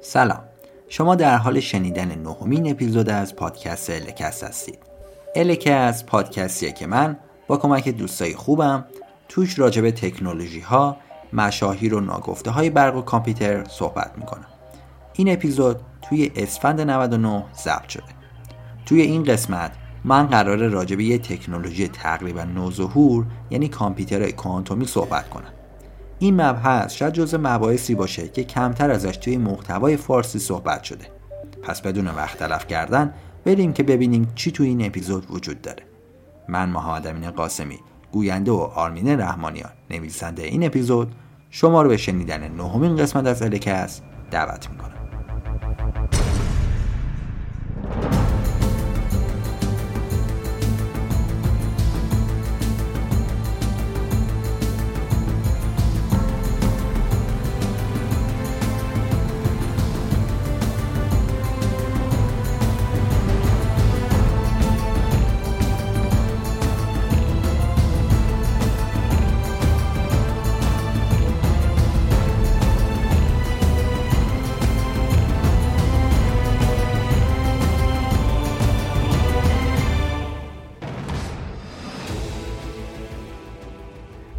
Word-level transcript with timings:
سلام. 0.00 0.44
شما 0.88 1.14
در 1.14 1.36
حال 1.36 1.60
شنیدن 1.60 2.14
نهمین 2.18 2.70
اپیزود 2.70 3.10
از 3.10 3.36
پادکست 3.36 3.90
الکست 3.90 4.44
هستید. 4.44 4.78
الکست 5.34 6.06
پادکستیه 6.06 6.72
که 6.72 6.86
من 6.86 7.16
با 7.46 7.56
کمک 7.56 7.88
دوستای 7.88 8.34
خوبم 8.34 8.84
توش 9.28 9.58
راجب 9.58 9.90
تکنولوژی 9.90 10.60
ها 10.60 10.96
مشاهیر 11.32 11.94
و 11.94 12.00
ناگفته 12.00 12.50
های 12.50 12.70
برق 12.70 12.96
و 12.96 13.02
کامپیوتر 13.02 13.64
صحبت 13.64 14.12
می‌کنم. 14.16 14.46
این 15.12 15.32
اپیزود 15.32 15.80
توی 16.02 16.32
اسفند 16.36 16.80
99 16.80 17.44
ضبط 17.64 17.88
شده. 17.88 18.04
توی 18.86 19.00
این 19.00 19.24
قسمت 19.24 19.72
من 20.04 20.26
قرار 20.26 20.68
راجب 20.68 21.00
یه 21.00 21.18
تکنولوژی 21.18 21.88
تقریبا 21.88 22.42
نوظهور 22.44 23.26
یعنی 23.50 23.68
کامپیوتر 23.68 24.30
کوانتومی 24.30 24.86
صحبت 24.86 25.30
کنم. 25.30 25.52
این 26.18 26.40
مبحث 26.40 26.92
شاید 26.92 27.12
جزء 27.12 27.38
مباحثی 27.38 27.94
باشه 27.94 28.28
که 28.28 28.44
کمتر 28.44 28.90
ازش 28.90 29.16
توی 29.16 29.36
محتوای 29.36 29.96
فارسی 29.96 30.38
صحبت 30.38 30.82
شده. 30.82 31.06
پس 31.62 31.80
بدون 31.80 32.06
وقت 32.08 32.38
تلف 32.38 32.66
کردن 32.66 33.14
بریم 33.44 33.72
که 33.72 33.82
ببینیم 33.82 34.32
چی 34.34 34.50
توی 34.50 34.68
این 34.68 34.86
اپیزود 34.86 35.26
وجود 35.30 35.62
داره. 35.62 35.82
من 36.48 36.68
محمد 36.68 37.06
امین 37.06 37.30
قاسمی 37.30 37.78
گوینده 38.12 38.52
و 38.52 38.56
آرمین 38.56 39.20
رحمانیان. 39.20 39.72
نویسنده 39.90 40.42
این 40.42 40.66
اپیزود 40.66 41.12
شما 41.50 41.82
رو 41.82 41.88
به 41.88 41.96
شنیدن 41.96 42.48
نهمین 42.48 42.96
قسمت 42.96 43.26
از 43.26 43.42
الکس 43.42 44.00
دعوت 44.30 44.70
می‌کنم 44.70 44.95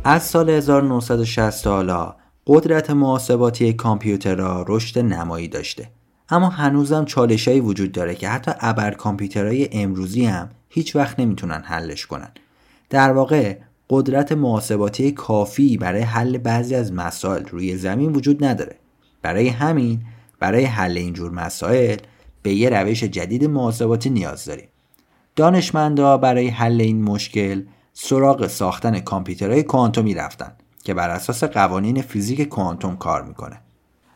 از 0.09 0.23
سال 0.23 0.49
1960 0.49 1.67
حالا 1.67 2.15
قدرت 2.47 2.89
محاسباتی 2.89 3.73
کامپیوترها 3.73 4.65
رشد 4.67 4.99
نمایی 4.99 5.47
داشته. 5.47 5.89
اما 6.29 6.49
هنوزم 6.49 7.05
چالشهایی 7.05 7.59
وجود 7.59 7.91
داره 7.91 8.15
که 8.15 8.29
حتی 8.29 8.51
ابر 8.59 8.91
کامپیوترهای 8.91 9.69
امروزی 9.71 10.25
هم 10.25 10.49
هیچ 10.69 10.95
وقت 10.95 11.19
نمی‌تونن 11.19 11.61
حلش 11.65 12.05
کنن. 12.05 12.29
در 12.89 13.11
واقع 13.11 13.57
قدرت 13.89 14.31
محاسباتی 14.31 15.11
کافی 15.11 15.77
برای 15.77 16.01
حل 16.01 16.37
بعضی 16.37 16.75
از 16.75 16.93
مسائل 16.93 17.45
روی 17.45 17.77
زمین 17.77 18.11
وجود 18.11 18.45
نداره. 18.45 18.75
برای 19.21 19.47
همین 19.47 20.01
برای 20.39 20.65
حل 20.65 20.97
اینجور 20.97 21.31
مسائل 21.31 21.97
به 22.41 22.53
یه 22.53 22.69
روش 22.69 23.03
جدید 23.03 23.45
محاسباتی 23.45 24.09
نیاز 24.09 24.45
داریم. 24.45 24.67
دانشمندا 25.35 26.17
برای 26.17 26.47
حل 26.47 26.81
این 26.81 27.03
مشکل 27.03 27.61
سراغ 27.99 28.47
ساختن 28.47 28.99
کامپیوترهای 28.99 29.63
کوانتومی 29.63 30.13
رفتن 30.13 30.51
که 30.83 30.93
بر 30.93 31.09
اساس 31.09 31.43
قوانین 31.43 32.01
فیزیک 32.01 32.41
کوانتوم 32.41 32.97
کار 32.97 33.23
می‌کنه. 33.23 33.61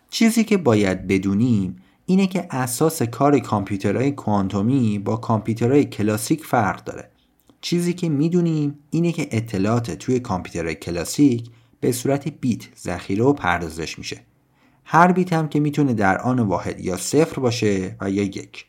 چیزی 0.10 0.44
که 0.44 0.58
باید 0.58 1.08
بدونیم 1.08 1.76
اینه 2.06 2.28
که 2.28 2.48
اساس 2.52 3.02
کار 3.02 3.40
کامپیوترهای 3.40 4.12
کوانتومی 4.12 5.00
با 5.00 5.18
کامپیوترهای 5.18 5.86
کلاسیک 5.86 6.46
فرق 6.46 6.84
داره. 6.84 7.12
چیزی 7.62 7.94
که 7.94 8.10
می‌دونیم 8.10 8.80
اینه 8.90 9.12
که 9.12 9.28
اطلاعات 9.32 9.92
توی 9.92 10.20
کامپیوترهای 10.20 10.76
کلاسیک 10.76 11.50
به 11.80 11.92
صورت 11.92 12.28
بیت 12.28 12.64
ذخیره 12.78 13.24
و 13.24 13.34
پردازش 13.34 14.00
میشه. 14.00 14.20
هر 14.86 15.12
بیت 15.12 15.34
هم 15.34 15.48
که 15.48 15.60
می‌تونه 15.60 15.94
در 15.94 16.18
آن 16.18 16.40
واحد 16.40 16.80
یا 16.80 16.98
صفر 16.98 17.42
باشه 17.42 17.96
و 18.02 18.10
یا 18.10 18.24
یک. 18.24 18.66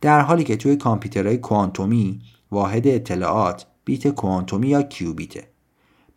در 0.00 0.20
حالی 0.20 0.44
که 0.44 0.56
توی 0.56 0.76
کامپیوترهای 0.76 1.38
کوانتومی 1.38 2.20
واحد 2.50 2.86
اطلاعات 2.86 3.66
بیت 3.84 4.08
کوانتومی 4.08 4.68
یا 4.68 4.82
کیوبیته 4.82 5.48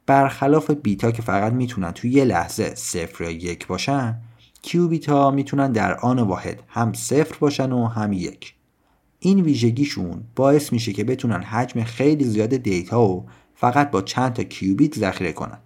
برخلاف 0.05 0.71
بیتا 0.71 1.11
که 1.11 1.21
فقط 1.21 1.53
می‌تونن 1.53 1.91
توی 1.91 2.11
یه 2.11 2.25
لحظه 2.25 2.75
صفر 2.75 3.23
یا 3.23 3.29
یک 3.29 3.67
باشن 3.67 4.21
کیوبیت 4.61 5.09
ها 5.09 5.31
می‌تونن 5.31 5.71
در 5.71 5.95
آن 5.95 6.19
واحد 6.19 6.63
هم 6.67 6.93
صفر 6.93 7.35
باشن 7.39 7.71
و 7.71 7.87
هم 7.87 8.13
یک. 8.13 8.53
این 9.19 9.41
ویژگیشون 9.41 10.23
باعث 10.35 10.73
میشه 10.73 10.93
که 10.93 11.03
بتونن 11.03 11.43
حجم 11.43 11.83
خیلی 11.83 12.23
زیاد 12.23 12.49
دیتا 12.49 13.01
و 13.01 13.25
فقط 13.55 13.91
با 13.91 14.01
چند 14.01 14.33
تا 14.33 14.43
کیوبیت 14.43 14.99
ذخیره 14.99 15.33
کنن. 15.33 15.59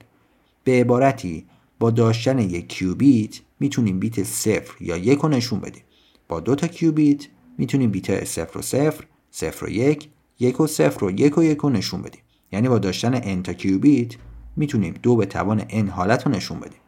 به 0.63 0.71
عبارتی 0.71 1.45
با 1.79 1.91
داشتن 1.91 2.39
یک 2.39 2.67
کیوبیت 2.67 3.39
می‌تونیم 3.59 3.99
بیت 3.99 4.23
صفر 4.23 4.73
یا 4.79 4.97
یک 4.97 5.19
رو 5.19 5.29
نشون 5.29 5.59
بدیم. 5.59 5.83
با 6.27 6.39
دو 6.39 6.55
تا 6.55 6.67
کیوبیت 6.67 7.27
می‌تونیم 7.57 7.91
بیت 7.91 8.23
صفر 8.25 8.59
و 8.59 8.61
صفر 8.61 9.05
صفر 9.31 9.65
و 9.65 9.69
یک 9.69 10.09
یک 10.39 10.59
و 10.59 10.67
صفر 10.67 11.05
و 11.05 11.11
یک 11.11 11.37
و 11.37 11.43
یک 11.43 11.57
رو 11.57 11.69
نشون 11.69 12.01
بدیم. 12.01 12.21
یعنی 12.51 12.69
با 12.69 12.79
داشتن 12.79 13.39
n 13.39 13.43
تا 13.43 13.53
کیوبیت 13.53 14.15
می‌تونیم 14.55 14.93
دو 15.03 15.15
به 15.15 15.25
توان 15.25 15.59
n 15.59 15.89
حالت 15.89 16.25
رو 16.25 16.31
نشون 16.31 16.59
بدیم. 16.59 16.79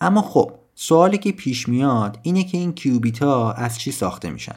اما 0.00 0.22
خب 0.22 0.52
سوالی 0.74 1.18
که 1.18 1.32
پیش 1.32 1.68
میاد 1.68 2.18
اینه 2.22 2.44
که 2.44 2.58
این 2.58 2.72
کیوبیت 2.72 3.22
ها 3.22 3.52
از 3.52 3.78
چی 3.78 3.92
ساخته 3.92 4.30
میشن؟ 4.30 4.56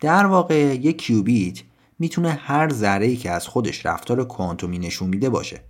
در 0.00 0.26
واقع 0.26 0.74
یک 0.74 0.98
کیوبیت 0.98 1.62
می‌تونه 1.98 2.30
هر 2.30 2.68
ذره 2.68 3.06
ای 3.06 3.16
که 3.16 3.30
از 3.30 3.48
خودش 3.48 3.86
رفتار 3.86 4.24
کوانتومی 4.24 4.78
نشون 4.78 5.08
میده 5.08 5.30
باشه. 5.30 5.60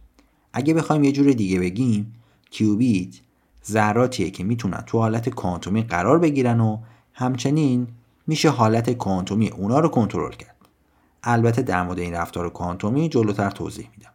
اگه 0.52 0.74
بخوایم 0.74 1.04
یه 1.04 1.12
جور 1.12 1.32
دیگه 1.32 1.60
بگیم 1.60 2.14
کیوبیت 2.50 3.14
ذراتیه 3.66 4.30
که 4.30 4.44
می‌تونن 4.44 4.84
تو 4.86 4.98
حالت 4.98 5.28
کوانتومی 5.28 5.82
قرار 5.82 6.18
بگیرن 6.18 6.60
و 6.60 6.78
همچنین 7.12 7.88
میشه 8.26 8.50
حالت 8.50 8.90
کوانتومی 8.90 9.48
اونا 9.48 9.80
رو 9.80 9.88
کنترل 9.88 10.32
کرد. 10.32 10.56
البته 11.22 11.62
در 11.62 11.82
مورد 11.82 11.98
این 11.98 12.14
رفتار 12.14 12.50
کوانتومی 12.50 13.08
جلوتر 13.08 13.50
توضیح 13.50 13.88
میدم 13.96 14.10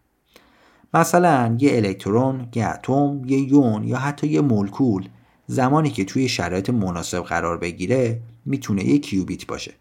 مثلا 0.94 1.56
یه 1.60 1.76
الکترون، 1.76 2.48
یه 2.56 2.68
اتم، 2.68 3.22
یه 3.26 3.40
یون 3.40 3.84
یا 3.84 3.98
حتی 3.98 4.28
یه 4.28 4.42
مولکول 4.42 5.10
زمانی 5.48 5.90
که 5.90 6.06
توی 6.06 6.30
شرایط 6.30 6.70
مناسب 6.70 7.22
قرار 7.22 7.58
بگیره 7.58 8.20
می‌تونه 8.46 8.86
یه 8.86 9.00
کیوبیت 9.00 9.48
باشه. 9.48 9.74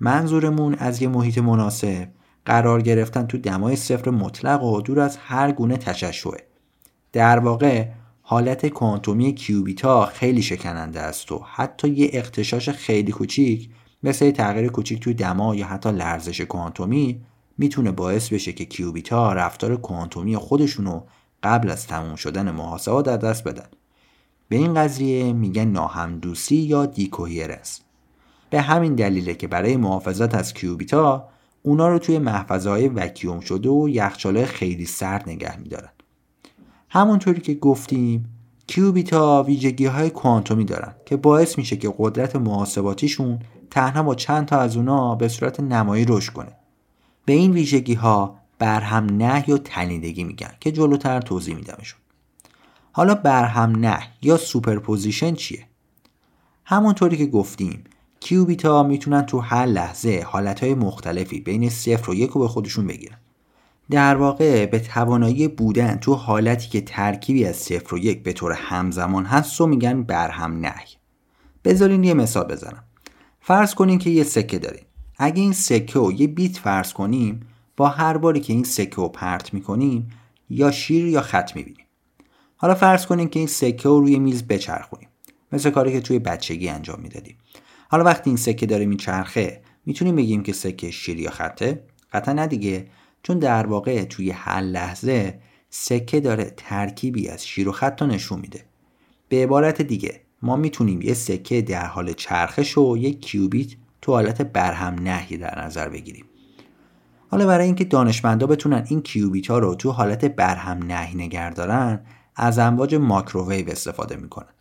منظورمون 0.00 0.74
از 0.74 1.02
یه 1.02 1.08
محیط 1.08 1.38
مناسب 1.38 2.08
قرار 2.44 2.82
گرفتن 2.82 3.26
تو 3.26 3.38
دمای 3.38 3.76
صفر 3.76 4.10
مطلق 4.10 4.62
و 4.62 4.80
دور 4.80 5.00
از 5.00 5.16
هر 5.16 5.52
گونه 5.52 5.76
تشعشعه. 5.76 6.44
در 7.12 7.38
واقع 7.38 7.88
حالت 8.22 8.66
کوانتومی 8.66 9.34
کیوبیت 9.34 10.04
خیلی 10.04 10.42
شکننده 10.42 11.00
است 11.00 11.32
و 11.32 11.44
حتی 11.54 11.88
یه 11.88 12.10
اختشاش 12.12 12.68
خیلی 12.68 13.12
کوچیک 13.12 13.68
مثل 14.04 14.30
تغییر 14.30 14.70
کوچیک 14.70 15.00
توی 15.00 15.14
دما 15.14 15.54
یا 15.54 15.66
حتی 15.66 15.92
لرزش 15.92 16.40
کوانتومی 16.40 17.20
می‌تونه 17.58 17.90
باعث 17.90 18.28
بشه 18.28 18.52
که 18.52 18.64
کیوبیتا 18.64 19.32
رفتار 19.32 19.76
کوانتومی 19.76 20.36
خودشونو 20.36 21.00
قبل 21.42 21.70
از 21.70 21.86
تموم 21.86 22.16
شدن 22.16 22.50
محاسبات 22.50 23.06
در 23.06 23.16
دست 23.16 23.44
بدن. 23.44 23.66
به 24.48 24.56
این 24.56 24.74
قضیه 24.74 25.32
میگن 25.32 25.64
ناهمدوسی 25.64 26.56
یا 26.56 26.86
دیکوهیرنس. 26.86 27.80
به 28.50 28.60
همین 28.60 28.94
دلیله 28.94 29.34
که 29.34 29.48
برای 29.48 29.76
محافظت 29.76 30.34
از 30.34 30.54
کیوبیتا 30.54 31.28
اونا 31.62 31.88
رو 31.88 31.98
توی 31.98 32.18
محفظه 32.18 32.70
های 32.70 32.88
وکیوم 32.88 33.40
شده 33.40 33.68
و 33.68 33.88
یخچاله 33.88 34.46
خیلی 34.46 34.86
سرد 34.86 35.28
نگه 35.28 35.58
میدارن. 35.58 35.90
همونطوری 36.88 37.40
که 37.40 37.54
گفتیم 37.54 38.24
کیوبیتا 38.66 39.42
ویژگی 39.42 39.86
های 39.86 40.10
کوانتومی 40.10 40.64
دارن 40.64 40.94
که 41.06 41.16
باعث 41.16 41.58
میشه 41.58 41.76
که 41.76 41.94
قدرت 41.98 42.36
محاسباتیشون 42.36 43.38
تنها 43.74 44.02
با 44.02 44.14
چند 44.14 44.46
تا 44.46 44.58
از 44.58 44.76
اونا 44.76 45.14
به 45.14 45.28
صورت 45.28 45.60
نمایی 45.60 46.04
رشد 46.08 46.32
کنه. 46.32 46.52
به 47.24 47.32
این 47.32 47.52
ویژگی 47.52 47.94
ها 47.94 48.36
برهم 48.58 49.04
نهی 49.04 49.44
یا 49.46 49.58
تنیدگی 49.58 50.24
میگن 50.24 50.50
که 50.60 50.72
جلوتر 50.72 51.20
توضیح 51.20 51.54
میدمشون. 51.54 52.00
حالا 52.92 53.14
برهم 53.14 53.70
نهی 53.76 53.98
یا 54.22 54.36
superposition 54.36 55.34
چیه؟ 55.34 55.66
همونطوری 56.64 57.16
که 57.16 57.26
گفتیم 57.26 57.84
کیوبیت 58.20 58.66
ها 58.66 58.82
می‌تونن 58.82 59.26
تو 59.26 59.40
هر 59.40 59.66
لحظه 59.66 60.24
حالت 60.26 60.64
مختلفی 60.64 61.40
بین 61.40 61.70
صفر 61.70 62.10
و 62.10 62.14
یک 62.14 62.30
رو 62.30 62.40
به 62.40 62.48
خودشون 62.48 62.86
بگیرن. 62.86 63.18
در 63.90 64.16
واقع 64.16 64.66
به 64.66 64.78
توانایی 64.78 65.48
بودن 65.48 65.96
تو 65.96 66.14
حالتی 66.14 66.68
که 66.68 66.80
ترکیبی 66.80 67.44
از 67.44 67.56
صفر 67.56 67.94
و 67.94 67.98
یک 67.98 68.22
به 68.22 68.32
طور 68.32 68.52
همزمان 68.52 69.24
هست 69.24 69.60
و 69.60 69.66
میگن 69.66 70.02
برهم 70.02 70.60
نهی 70.60 70.96
بذارین 71.64 72.04
یه 72.04 72.14
مثال 72.14 72.44
بزنم. 72.44 72.84
فرض 73.46 73.74
کنین 73.74 73.98
که 73.98 74.10
یه 74.10 74.24
سکه 74.24 74.58
دارین 74.58 74.84
اگه 75.18 75.42
این 75.42 75.52
سکه 75.52 75.98
رو 75.98 76.12
یه 76.12 76.26
بیت 76.26 76.56
فرض 76.56 76.92
کنیم 76.92 77.40
با 77.76 77.88
هر 77.88 78.16
باری 78.16 78.40
که 78.40 78.52
این 78.52 78.64
سکه 78.64 78.96
رو 78.96 79.08
پرت 79.08 79.54
می‌کنیم 79.54 80.10
یا 80.50 80.70
شیر 80.70 81.06
یا 81.06 81.20
خط 81.20 81.56
می‌بینیم. 81.56 81.86
حالا 82.56 82.74
فرض 82.74 83.06
کنیم 83.06 83.28
که 83.28 83.38
این 83.38 83.48
سکه 83.48 83.88
رو 83.88 84.00
روی 84.00 84.18
میز 84.18 84.46
بچرخونیم. 84.46 85.08
مثل 85.52 85.70
کاری 85.70 85.92
که 85.92 86.00
توی 86.00 86.18
بچگی 86.18 86.68
انجام 86.68 87.00
می‌دادیم. 87.00 87.38
حالا 87.88 88.04
وقتی 88.04 88.30
این 88.30 88.36
سکه 88.36 88.66
داره 88.66 88.86
میچرخه 88.86 89.62
می‌تونیم 89.86 90.16
بگیم 90.16 90.42
که 90.42 90.52
سکه 90.52 90.90
شیر 90.90 91.20
یا 91.20 91.30
خطه؟ 91.30 91.84
قطعا 92.12 92.34
نه 92.34 92.46
دیگه. 92.46 92.86
چون 93.22 93.38
در 93.38 93.66
واقع 93.66 94.04
توی 94.04 94.30
هر 94.30 94.60
لحظه 94.60 95.40
سکه 95.70 96.20
داره 96.20 96.54
ترکیبی 96.56 97.28
از 97.28 97.46
شیر 97.46 97.68
و 97.68 97.72
خط 97.72 98.02
نشون 98.02 98.40
میده. 98.40 98.64
به 99.28 99.42
عبارت 99.42 99.82
دیگه 99.82 100.23
ما 100.44 100.56
می‌تونیم 100.56 101.02
یه 101.02 101.14
سکه 101.14 101.62
در 101.62 101.86
حال 101.86 102.12
چرخش 102.12 102.78
و 102.78 102.96
یک 102.96 103.20
کیوبیت 103.20 103.68
تو 104.02 104.12
حالت 104.12 104.42
برهم 104.42 104.94
نهی 104.94 105.36
در 105.36 105.64
نظر 105.64 105.88
بگیریم. 105.88 106.24
حالا 107.28 107.46
برای 107.46 107.66
اینکه 107.66 107.84
دانشمندا 107.84 108.46
بتونن 108.46 108.84
این 108.88 109.02
کیوبیت 109.02 109.46
ها 109.46 109.58
رو 109.58 109.74
تو 109.74 109.90
حالت 109.90 110.24
برهم 110.24 110.78
نهی 110.78 111.14
نگه 111.14 111.50
دارن 111.50 112.00
از 112.36 112.58
امواج 112.58 112.94
ماکروویو 112.94 113.70
استفاده 113.70 114.16
می‌کنن. 114.16 114.52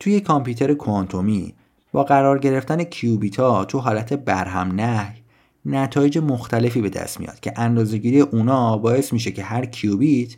توی 0.00 0.20
کامپیوتر 0.20 0.74
کوانتومی 0.74 1.54
با 1.92 2.04
قرار 2.04 2.38
گرفتن 2.38 2.84
کیوبیت 2.84 3.40
ها 3.40 3.64
تو 3.64 3.78
حالت 3.78 4.12
برهم 4.12 4.68
نهی 4.80 5.22
نتایج 5.66 6.18
مختلفی 6.18 6.80
به 6.80 6.88
دست 6.90 7.20
میاد 7.20 7.40
که 7.40 7.52
اندازهگیری 7.56 8.20
اونا 8.20 8.78
باعث 8.78 9.12
میشه 9.12 9.30
که 9.30 9.42
هر 9.42 9.64
کیوبیت 9.64 10.36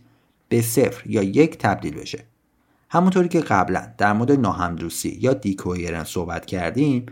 به 0.49 0.63
صفر 0.63 1.11
یا 1.11 1.23
یک 1.23 1.59
تبدیل 1.59 1.95
بشه. 1.95 2.25
همونطوری 2.89 3.29
که 3.29 3.41
قبلا 3.41 3.93
در 3.99 4.13
مورد 4.13 4.33
ناهمدوستی 4.33 5.19
یا 5.21 5.33
دیکویرن 5.33 6.05
صحبت 6.05 6.47
کردیم 6.47 7.07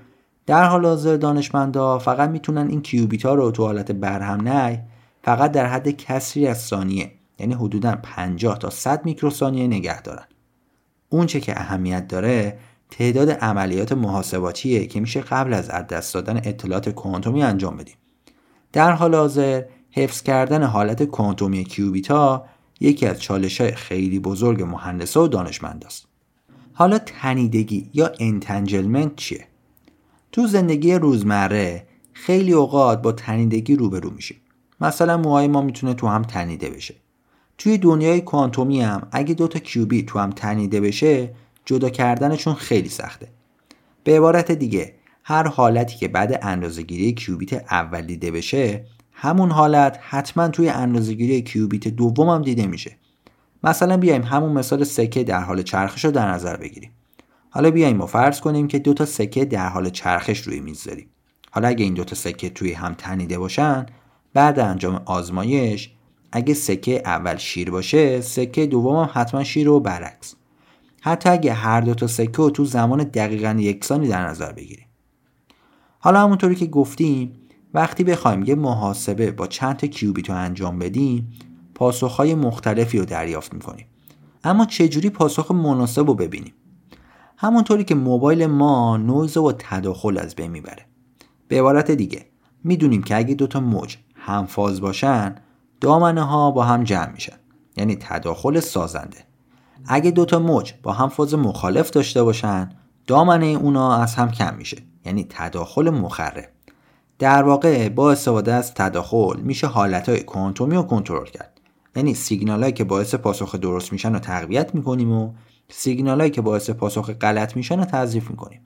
در 0.46 0.64
حال 0.64 0.86
حاضر 0.86 1.16
دانشمندا 1.16 1.98
فقط 1.98 2.30
می‌تونن 2.30 2.68
این 2.68 2.82
کیوبیت 2.82 3.26
ها 3.26 3.34
رو 3.34 3.50
تو 3.50 3.64
حالت 3.64 3.92
برهم 3.92 4.48
نه 4.48 4.84
فقط 5.22 5.52
در 5.52 5.66
حد 5.66 5.88
کسری 5.88 6.46
از 6.46 6.58
ثانیه 6.58 7.12
یعنی 7.38 7.54
حدودا 7.54 7.98
50 8.02 8.58
تا 8.58 8.70
100 8.70 9.04
میکروثانیه 9.04 9.66
نگه 9.66 10.02
دارن. 10.02 10.24
اون 11.08 11.26
چه 11.26 11.40
که 11.40 11.60
اهمیت 11.60 12.08
داره 12.08 12.58
تعداد 12.90 13.30
عملیات 13.30 13.92
محاسباتیه 13.92 14.86
که 14.86 15.00
میشه 15.00 15.20
قبل 15.20 15.54
از 15.54 15.70
از 15.70 15.86
دست 15.86 16.14
دادن 16.14 16.36
اطلاعات 16.36 16.88
کوانتومی 16.88 17.42
انجام 17.42 17.76
بدیم. 17.76 17.96
در 18.72 18.92
حال 18.92 19.14
حاضر 19.14 19.62
حفظ 19.90 20.22
کردن 20.22 20.62
حالت 20.62 21.02
کوانتومی 21.02 21.64
کیوبیتا 21.64 22.44
یکی 22.84 23.06
از 23.06 23.22
چالش 23.22 23.60
های 23.60 23.72
خیلی 23.72 24.18
بزرگ 24.18 24.62
مهندسا 24.62 25.24
و 25.24 25.28
دانشمند 25.28 25.84
است. 25.84 26.06
حالا 26.72 26.98
تنیدگی 26.98 27.90
یا 27.94 28.12
انتنجلمنت 28.20 29.16
چیه؟ 29.16 29.46
تو 30.32 30.46
زندگی 30.46 30.94
روزمره 30.94 31.86
خیلی 32.12 32.52
اوقات 32.52 33.02
با 33.02 33.12
تنیدگی 33.12 33.76
روبرو 33.76 34.10
میشیم. 34.10 34.36
مثلا 34.80 35.16
موهای 35.16 35.48
ما 35.48 35.62
می‌تونه 35.62 35.94
تو 35.94 36.06
هم 36.06 36.22
تنیده 36.22 36.70
بشه. 36.70 36.94
توی 37.58 37.78
دنیای 37.78 38.20
کوانتومی 38.20 38.80
هم 38.80 39.08
اگه 39.12 39.34
دوتا 39.34 39.58
کیوبی 39.58 40.02
تو 40.02 40.18
هم 40.18 40.30
تنیده 40.30 40.80
بشه 40.80 41.34
جدا 41.64 41.90
کردنشون 41.90 42.54
خیلی 42.54 42.88
سخته. 42.88 43.28
به 44.04 44.16
عبارت 44.16 44.52
دیگه 44.52 44.94
هر 45.24 45.48
حالتی 45.48 45.96
که 45.96 46.08
بعد 46.08 46.38
اندازهگیری 46.42 47.12
کیوبیت 47.12 47.52
اول 47.52 48.02
دیده 48.02 48.30
بشه 48.30 48.84
همون 49.24 49.50
حالت 49.50 49.98
حتما 50.02 50.48
توی 50.48 50.68
اندازهگیری 50.68 51.42
کیوبیت 51.42 51.88
دوم 51.88 52.28
هم 52.28 52.42
دیده 52.42 52.66
میشه. 52.66 52.96
مثلا 53.62 53.96
بیایم 53.96 54.22
همون 54.22 54.52
مثال 54.52 54.84
سکه 54.84 55.24
در 55.24 55.40
حال 55.40 55.62
چرخش 55.62 56.04
رو 56.04 56.10
در 56.10 56.30
نظر 56.30 56.56
بگیریم. 56.56 56.90
حالا 57.50 57.70
بیایم 57.70 58.00
و 58.00 58.06
فرض 58.06 58.40
کنیم 58.40 58.68
که 58.68 58.78
دو 58.78 58.94
تا 58.94 59.04
سکه 59.04 59.44
در 59.44 59.68
حال 59.68 59.90
چرخش 59.90 60.40
روی 60.40 60.60
میز 60.60 60.84
داریم. 60.84 61.06
حالا 61.50 61.68
اگه 61.68 61.84
این 61.84 61.94
دو 61.94 62.04
تا 62.04 62.16
سکه 62.16 62.48
توی 62.50 62.72
هم 62.72 62.94
تنیده 62.94 63.38
باشن 63.38 63.86
بعد 64.34 64.58
انجام 64.58 65.02
آزمایش 65.04 65.90
اگه 66.32 66.54
سکه 66.54 67.02
اول 67.04 67.36
شیر 67.36 67.70
باشه 67.70 68.20
سکه 68.20 68.66
دوم 68.66 68.96
هم 68.96 69.10
حتما 69.12 69.44
شیر 69.44 69.68
و 69.68 69.80
برعکس. 69.80 70.34
حتی 71.00 71.28
اگه 71.28 71.52
هر 71.52 71.80
دو 71.80 71.94
تا 71.94 72.06
سکه 72.06 72.36
رو 72.36 72.50
تو 72.50 72.64
زمان 72.64 73.04
دقیقا 73.04 73.56
یکسانی 73.58 74.08
در 74.08 74.26
نظر 74.26 74.52
بگیریم. 74.52 74.86
حالا 75.98 76.20
همونطوری 76.20 76.54
که 76.54 76.66
گفتیم 76.66 77.32
وقتی 77.74 78.04
بخوایم 78.04 78.42
یه 78.42 78.54
محاسبه 78.54 79.30
با 79.30 79.46
چند 79.46 79.76
تا 79.76 79.86
کیوبیت 79.86 80.30
رو 80.30 80.36
انجام 80.36 80.78
بدیم 80.78 81.32
پاسخهای 81.74 82.34
مختلفی 82.34 82.98
رو 82.98 83.04
دریافت 83.04 83.54
می‌کنیم. 83.54 83.86
اما 84.44 84.64
چجوری 84.64 85.10
پاسخ 85.10 85.50
مناسب 85.50 86.06
رو 86.06 86.14
ببینیم؟ 86.14 86.54
همونطوری 87.36 87.84
که 87.84 87.94
موبایل 87.94 88.46
ما 88.46 88.96
نویز 88.96 89.36
و 89.36 89.52
تداخل 89.58 90.18
از 90.18 90.34
بین 90.34 90.50
می‌بره. 90.50 90.86
به 91.48 91.58
عبارت 91.58 91.90
دیگه 91.90 92.26
می‌دونیم 92.64 93.02
که 93.02 93.16
اگه 93.16 93.34
دوتا 93.34 93.60
موج 93.60 93.96
همفاز 94.14 94.80
باشن 94.80 95.34
دامنه 95.80 96.22
ها 96.22 96.50
با 96.50 96.64
هم 96.64 96.84
جمع 96.84 97.12
میشن. 97.12 97.36
یعنی 97.76 97.96
تداخل 97.96 98.60
سازنده. 98.60 99.24
اگه 99.86 100.10
دوتا 100.10 100.38
موج 100.38 100.72
با 100.82 100.92
هم 100.92 101.08
فاز 101.08 101.34
مخالف 101.34 101.90
داشته 101.90 102.22
باشن 102.22 102.70
دامنه 103.06 103.46
اونا 103.46 103.96
از 103.96 104.14
هم 104.14 104.30
کم 104.30 104.54
میشه. 104.54 104.76
یعنی 105.04 105.26
تداخل 105.30 105.90
مخرب. 105.90 106.53
در 107.18 107.42
واقع 107.42 107.88
با 107.88 108.12
استفاده 108.12 108.52
از 108.52 108.74
تداخل 108.74 109.40
میشه 109.40 109.66
حالتهای 109.66 110.20
کوانتومی 110.20 110.74
رو 110.74 110.82
کنترل 110.82 111.26
کرد. 111.26 111.60
یعنی 111.96 112.14
سیگنال 112.14 112.70
که 112.70 112.84
باعث 112.84 113.14
پاسخ 113.14 113.54
درست 113.54 113.92
میشن 113.92 114.12
رو 114.12 114.18
تقویت 114.18 114.74
می‌کنیم 114.74 115.12
و 115.12 115.32
سیگنال 115.68 116.28
که 116.28 116.40
باعث 116.40 116.70
پاسخ 116.70 117.10
غلط 117.10 117.56
میشن 117.56 117.78
رو 117.78 117.84
تضعیف 117.84 118.30
می‌کنیم. 118.30 118.60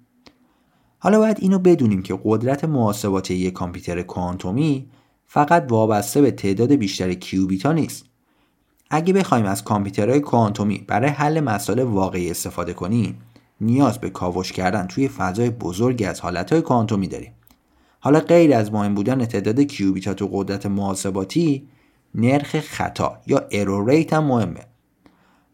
حالا 0.98 1.18
باید 1.18 1.36
اینو 1.40 1.58
بدونیم 1.58 2.02
که 2.02 2.18
قدرت 2.24 2.64
محاسباتی 2.64 3.34
یک 3.34 3.52
کامپیوتر 3.52 4.02
کوانتومی 4.02 4.90
فقط 5.26 5.66
وابسته 5.68 6.22
به 6.22 6.30
تعداد 6.30 6.72
بیشتر 6.72 7.14
کیوبیتا 7.14 7.72
نیست. 7.72 8.04
اگه 8.90 9.12
بخوایم 9.12 9.44
از 9.44 9.64
کامپیوترهای 9.64 10.20
کوانتومی 10.20 10.84
برای 10.88 11.10
حل 11.10 11.40
مسائل 11.40 11.78
واقعی 11.78 12.30
استفاده 12.30 12.72
کنیم 12.72 13.20
نیاز 13.60 13.98
به 13.98 14.10
کاوش 14.10 14.52
کردن 14.52 14.86
توی 14.86 15.08
فضای 15.08 15.50
بزرگی 15.50 16.04
از 16.04 16.20
حالتهای 16.20 16.62
کوانتومی 16.62 17.08
داریم. 17.08 17.32
حالا 18.00 18.20
غیر 18.20 18.54
از 18.54 18.72
مهم 18.72 18.94
بودن 18.94 19.24
تعداد 19.24 19.60
کیوبیتا 19.60 20.22
و 20.22 20.28
قدرت 20.32 20.66
محاسباتی 20.66 21.68
نرخ 22.14 22.60
خطا 22.60 23.18
یا 23.26 23.46
error 23.50 23.90
rate 23.90 24.12
هم 24.12 24.24
مهمه. 24.24 24.66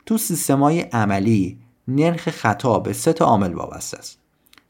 تو 0.07 0.19
سیستمای 0.19 0.81
عملی 0.81 1.59
نرخ 1.89 2.31
خطا 2.31 2.79
به 2.79 2.93
سه 2.93 3.13
تا 3.13 3.25
عامل 3.25 3.55
وابسته 3.55 3.99
است. 3.99 4.19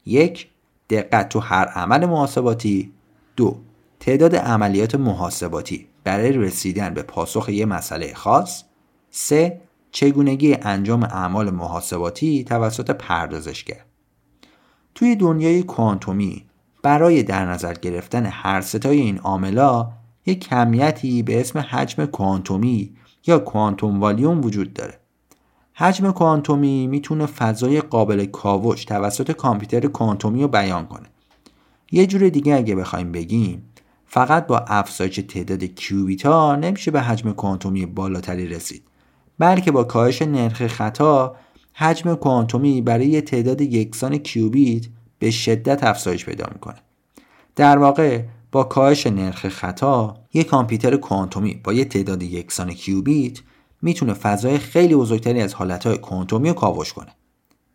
یک 0.05 0.47
دقت 0.89 1.29
تو 1.29 1.39
هر 1.39 1.65
عمل 1.65 2.05
محاسباتی. 2.05 2.91
دو 3.35 3.57
تعداد 3.99 4.35
عملیات 4.35 4.95
محاسباتی 4.95 5.87
برای 6.03 6.31
رسیدن 6.31 6.93
به 6.93 7.01
پاسخ 7.01 7.49
یک 7.49 7.67
مسئله 7.67 8.13
خاص. 8.13 8.63
سه 9.11 9.61
چگونگی 9.95 10.53
انجام 10.53 11.03
اعمال 11.03 11.49
محاسباتی 11.49 12.43
توسط 12.43 12.91
پردازشگر 12.91 13.85
توی 14.95 15.15
دنیای 15.15 15.63
کوانتومی 15.63 16.45
برای 16.85 17.23
در 17.23 17.45
نظر 17.45 17.73
گرفتن 17.73 18.25
هر 18.25 18.61
ستای 18.61 18.99
این 18.99 19.17
عاملا 19.17 19.87
یک 20.25 20.39
کمیتی 20.39 21.23
به 21.23 21.39
اسم 21.39 21.59
حجم 21.59 22.05
کوانتومی 22.05 22.93
یا 23.27 23.39
کوانتوم 23.39 23.99
والیوم 23.99 24.41
وجود 24.45 24.73
داره. 24.73 24.99
حجم 25.73 26.11
کوانتومی 26.11 26.87
می‌تونه 26.87 27.25
فضای 27.25 27.81
قابل 27.81 28.25
کاوش 28.25 28.85
توسط 28.85 29.31
کامپیوتر 29.31 29.87
کوانتومی 29.87 30.41
رو 30.41 30.47
بیان 30.47 30.85
کنه. 30.85 31.07
یه 31.91 32.07
جور 32.07 32.29
دیگه 32.29 32.55
اگه 32.55 32.75
بخوایم 32.75 33.11
بگیم 33.11 33.63
فقط 34.05 34.47
با 34.47 34.57
افزایش 34.57 35.15
تعداد 35.15 35.63
کیوبیتا 35.63 36.55
نمیشه 36.55 36.91
به 36.91 37.01
حجم 37.01 37.31
کوانتومی 37.31 37.85
بالاتری 37.85 38.47
رسید 38.47 38.83
بلکه 39.39 39.71
با 39.71 39.83
کاهش 39.83 40.21
نرخ 40.21 40.67
خطا 40.67 41.35
حجم 41.73 42.15
کوانتومی 42.15 42.81
برای 42.81 43.21
تعداد 43.21 43.61
یکسان 43.61 44.17
کیوبیت 44.17 44.85
به 45.25 45.31
شدت 45.31 45.83
افزایش 45.83 46.25
پیدا 46.25 46.45
می‌کنه. 46.53 46.75
در 47.55 47.77
واقع 47.77 48.23
با 48.51 48.63
کاهش 48.63 49.07
نرخ 49.07 49.47
خطا 49.47 50.17
یک 50.33 50.47
کامپیوتر 50.47 50.95
کوانتومی 50.95 51.61
با 51.63 51.73
یه 51.73 51.85
تعداد 51.85 52.23
یکسان 52.23 52.73
کیوبیت 52.73 53.39
می‌تونه 53.81 54.13
فضای 54.13 54.57
خیلی 54.57 54.95
بزرگتری 54.95 55.41
از 55.41 55.53
حالتهای 55.53 55.97
کوانتومی 55.97 56.49
رو 56.49 56.55
کاوش 56.55 56.93
کنه. 56.93 57.11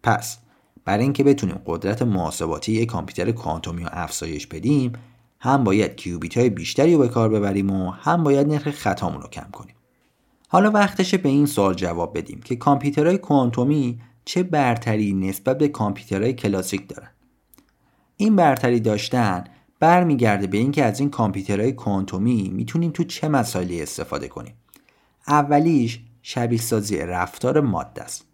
پس 0.02 0.38
برای 0.84 1.02
اینکه 1.02 1.24
بتونیم 1.24 1.60
قدرت 1.66 2.02
محاسباتی 2.02 2.72
یک 2.72 2.88
کامپیوتر 2.88 3.30
کوانتومی 3.30 3.82
رو 3.82 3.88
افزایش 3.92 4.46
بدیم 4.46 4.92
هم 5.38 5.64
باید 5.64 5.96
کیوبیت 5.96 6.38
های 6.38 6.50
بیشتری 6.50 6.92
رو 6.92 6.98
به 6.98 7.08
کار 7.08 7.28
ببریم 7.28 7.70
و 7.70 7.90
هم 7.90 8.24
باید 8.24 8.48
نرخ 8.48 8.70
خطامون 8.70 9.22
رو 9.22 9.28
کم 9.28 9.46
کنیم. 9.52 9.74
حالا 10.48 10.70
وقتشه 10.70 11.16
به 11.16 11.28
این 11.28 11.46
سوال 11.46 11.74
جواب 11.74 12.18
بدیم 12.18 12.40
که 12.40 12.56
کامپیوترهای 12.56 13.18
کوانتومی 13.18 14.00
چه 14.24 14.42
برتری 14.42 15.12
نسبت 15.12 15.58
به 15.58 15.68
کامپیوترهای 15.68 16.32
کلاسیک 16.32 16.88
دارن. 16.88 17.10
این 18.20 18.36
برتری 18.36 18.80
داشتن 18.80 19.44
برمیگرده 19.80 20.46
به 20.46 20.58
اینکه 20.58 20.84
از 20.84 21.00
این 21.00 21.10
کامپیوترهای 21.10 21.72
کوانتومی 21.72 22.50
می‌تونیم 22.54 22.90
تو 22.90 23.04
چه 23.04 23.28
مسائلی 23.28 23.82
استفاده 23.82 24.28
کنیم. 24.28 24.54
اولیش 25.28 26.00
شبیه 26.22 26.58
سازی 26.58 26.98
رفتار 26.98 27.60
ماده 27.60 28.02
است. 28.02 28.24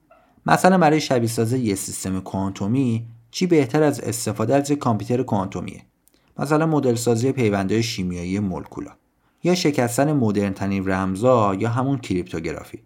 مثلا 0.46 0.78
برای 0.78 1.00
شبیه 1.00 1.28
سازی 1.28 1.58
یه 1.58 1.74
سیستم 1.74 2.20
کوانتومی 2.20 3.06
چی 3.30 3.46
بهتر 3.46 3.82
از 3.82 4.00
استفاده 4.00 4.54
از 4.54 4.70
یک 4.70 4.78
کامپیوتر 4.78 5.22
کوانتومیه؟ 5.22 5.82
مثلا 6.38 6.66
مدل 6.66 6.94
سازی 6.94 7.32
پیونده 7.32 7.82
شیمیایی 7.82 8.38
مولکولا 8.38 8.90
یا 9.42 9.54
شکستن 9.54 10.12
مدرن 10.12 10.52
ترین 10.52 10.88
رمزا 10.88 11.54
یا 11.54 11.68
همون 11.68 11.98
کریپتوگرافی. 11.98 12.78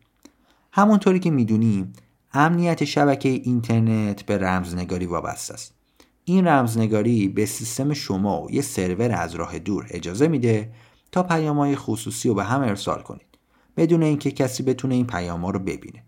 همونطوری 0.73 1.19
که 1.21 1.30
می‌دونیم 1.30 1.92
امنیت 2.33 2.85
شبکه 2.85 3.28
اینترنت 3.28 4.23
به 4.23 4.38
رمزنگاری 4.38 5.07
وابسته 5.07 5.54
است. 5.54 5.79
این 6.30 6.46
رمزنگاری 6.46 7.28
به 7.28 7.46
سیستم 7.46 7.92
شما 7.92 8.42
و 8.42 8.50
یه 8.50 8.62
سرور 8.62 9.12
از 9.12 9.34
راه 9.34 9.58
دور 9.58 9.87
اجازه 9.90 10.28
میده 10.28 10.72
تا 11.12 11.22
پیامهای 11.22 11.76
خصوصی 11.76 12.28
رو 12.28 12.34
به 12.34 12.44
هم 12.44 12.60
ارسال 12.60 13.02
کنید 13.02 13.26
بدون 13.76 14.02
اینکه 14.02 14.30
کسی 14.30 14.62
بتونه 14.62 14.94
این 14.94 15.06
پیام 15.06 15.46
رو 15.46 15.58
ببینه. 15.58 16.02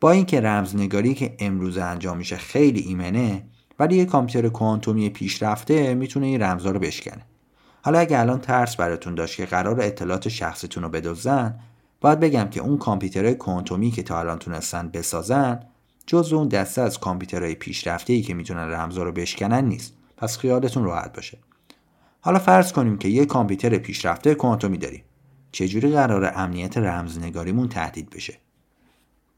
با 0.00 0.10
اینکه 0.10 0.40
رمزنگاری 0.40 1.14
که 1.14 1.36
امروز 1.38 1.78
انجام 1.78 2.16
میشه 2.16 2.36
خیلی 2.36 2.80
ایمنه 2.80 3.42
ولی 3.78 3.96
یه 3.96 4.04
کامپیوتر 4.04 4.48
کوانتومی 4.48 5.08
پیشرفته 5.10 5.94
می‌تونه 5.94 6.26
این 6.26 6.42
رمزها 6.42 6.70
رو 6.70 6.80
بشکنه. 6.80 7.26
حالا 7.82 7.98
اگه 7.98 8.20
الان 8.20 8.40
ترس 8.40 8.76
براتون 8.76 9.14
داشت 9.14 9.36
که 9.36 9.46
قرار 9.46 9.80
اطلاعات 9.80 10.28
شخصیتون 10.28 10.82
رو 10.82 10.88
بدزدن 10.88 11.58
باید 12.00 12.20
بگم 12.20 12.48
که 12.50 12.60
اون 12.60 12.78
کامپیوترهای 12.78 13.34
کوانتومی 13.34 13.90
که 13.90 14.02
تا 14.02 14.20
الان 14.20 14.38
تونستن 14.38 14.88
بسازن 14.88 15.60
جز 16.10 16.32
اون 16.32 16.48
دسته 16.48 16.82
از 16.82 16.98
کامپیوترهای 16.98 17.54
پیشرفته 17.54 18.12
ای 18.12 18.22
که 18.22 18.34
می‌تونن 18.34 18.60
رمزها 18.60 19.02
رو 19.02 19.12
بشکنن 19.12 19.64
نیست. 19.64 19.94
پس 20.16 20.38
خیالتون 20.38 20.84
راحت 20.84 21.16
باشه. 21.16 21.38
حالا 22.20 22.38
فرض 22.38 22.72
کنیم 22.72 22.98
که 22.98 23.08
یه 23.08 23.26
کامپیوتر 23.26 23.78
پیشرفته 23.78 24.34
کوانتومی 24.34 24.78
داریم. 24.78 25.04
چجوری 25.52 25.90
قرار 25.90 26.32
امنیت 26.34 26.78
رمزنگاریمون 26.78 27.68
تهدید 27.68 28.10
بشه؟ 28.10 28.38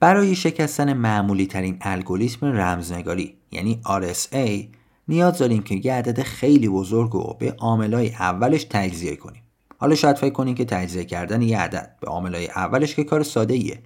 برای 0.01 0.35
شکستن 0.35 0.93
معمولی 0.93 1.47
ترین 1.47 1.79
الگوریتم 1.81 2.47
رمزنگاری 2.47 3.37
یعنی 3.51 3.81
RSA 3.85 4.77
نیاز 5.09 5.39
داریم 5.39 5.63
که 5.63 5.81
یه 5.85 5.93
عدد 5.93 6.23
خیلی 6.23 6.69
بزرگ 6.69 7.11
رو 7.11 7.37
به 7.39 7.53
عاملای 7.59 8.09
اولش 8.09 8.65
تجزیه 8.65 9.17
کنیم. 9.17 9.43
حالا 9.79 9.95
شاید 9.95 10.17
فکر 10.17 10.33
کنیم 10.33 10.55
که 10.55 10.65
تجزیه 10.65 11.05
کردن 11.05 11.43
یه 11.43 11.59
عدد 11.59 11.97
به 12.01 12.07
عاملای 12.07 12.49
اولش 12.49 12.95
که 12.95 13.05
کار 13.05 13.23
ساده 13.23 13.55
ایه 13.55 13.83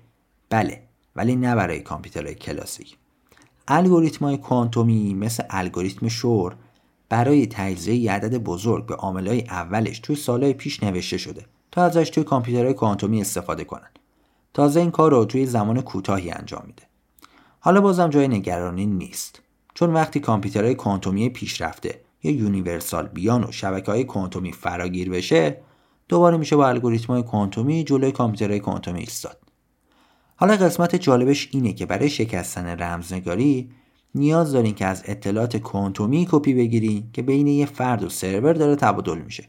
بله. 0.51 0.86
ولی 1.17 1.37
نه 1.37 1.55
برای 1.55 1.81
کامپیوترهای 1.81 2.35
کلاسیک. 2.35 2.97
الگوریتم 3.69 4.25
های 4.25 4.37
کوانتومی 4.37 5.15
مثل 5.15 5.43
الگوریتم 5.51 6.09
شور 6.09 6.57
برای 7.09 7.47
تجزیه 7.47 8.13
عدد 8.13 8.37
بزرگ 8.37 8.87
به 8.87 8.95
عاملای 8.95 9.41
اولش 9.41 9.99
توی 9.99 10.17
سالهای 10.17 10.53
پیش 10.53 10.83
نوشته 10.83 11.19
شده 11.19 11.45
تا 11.73 11.83
ازش 11.83 12.11
توی 12.11 12.25
کامپیوترهای 12.25 12.75
کوانتومی 12.75 13.21
استفاده 13.21 13.65
کنن. 13.65 13.91
تازه 14.55 14.81
این 14.81 14.91
کار 14.91 15.11
رو 15.11 15.25
توی 15.25 15.47
زمان 15.47 15.81
کوتاهی 15.81 16.31
انجام 16.31 16.63
میده. 16.67 16.83
حالا 17.61 17.81
بازم 17.81 18.11
جای 18.11 18.29
نگرانی 18.29 18.87
نیست. 18.87 19.43
چون 19.75 19.93
وقتی 19.93 20.21
کامپیوترهای 20.21 20.75
کوانتومی 20.75 21.29
پیشرفته 21.29 22.01
یا 22.23 22.33
universal 22.33 23.07
بیان 23.07 23.45
و 23.45 23.53
شبکه 23.53 23.93
های 23.93 24.05
کوانتومی 24.05 24.53
فراگیر 24.53 25.11
بشه 25.11 25.61
دوباره 26.09 26.37
میشه 26.37 26.57
با 26.57 26.69
الگوریتم 26.69 27.13
های 27.13 27.23
کوانتومی 27.23 27.85
جلوی 27.85 28.13
کامپیوترهای 28.13 28.61
کوانتومی 28.61 29.01
ایستاد. 29.01 29.46
حالا 30.37 30.57
قسمت 30.57 30.97
جالبش 30.97 31.49
اینه 31.53 31.73
که 31.73 31.87
برای 31.87 32.09
شکستن 32.09 32.67
رمزنگاری 32.67 33.71
نیاز 34.15 34.53
دارین 34.53 34.75
که 34.75 34.87
از 34.87 35.03
اطلاعات 35.07 35.57
کوانتومی 35.57 36.29
کپی 36.31 36.55
بگیرین 36.55 37.05
که 37.13 37.23
بین 37.23 37.47
یه 37.47 37.67
فرد 37.67 38.03
و 38.05 38.09
سرور 38.09 38.53
داره 38.53 38.77
تبادل 38.77 39.19
میشه. 39.19 39.49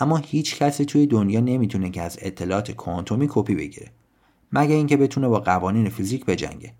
اما 0.00 0.16
هیچ 0.16 0.58
کسی 0.58 0.84
توی 0.84 1.06
دنیا 1.06 1.40
نمی‌تونه 1.40 1.90
که 1.90 2.02
از 2.02 2.18
اطلاعات 2.22 2.70
کوانتومی 2.70 3.26
کپی 3.30 3.54
بگیره 3.54 3.90
مگه 4.52 4.74
اینکه 4.74 4.96
بتونه 4.96 5.28
با 5.28 5.40
قوانین 5.40 5.88
فیزیک 5.88 6.24
بجنگه. 6.24 6.72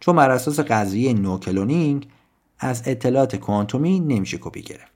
چون 0.00 0.16
بر 0.16 0.30
اساس 0.30 0.60
قضیه 0.60 1.12
no-cloning 1.12 2.08
از 2.58 2.82
اطلاعات 2.86 3.36
کوانتومی 3.36 4.00
نمیشه 4.00 4.38
کپی 4.38 4.62
گرفت. 4.62 4.92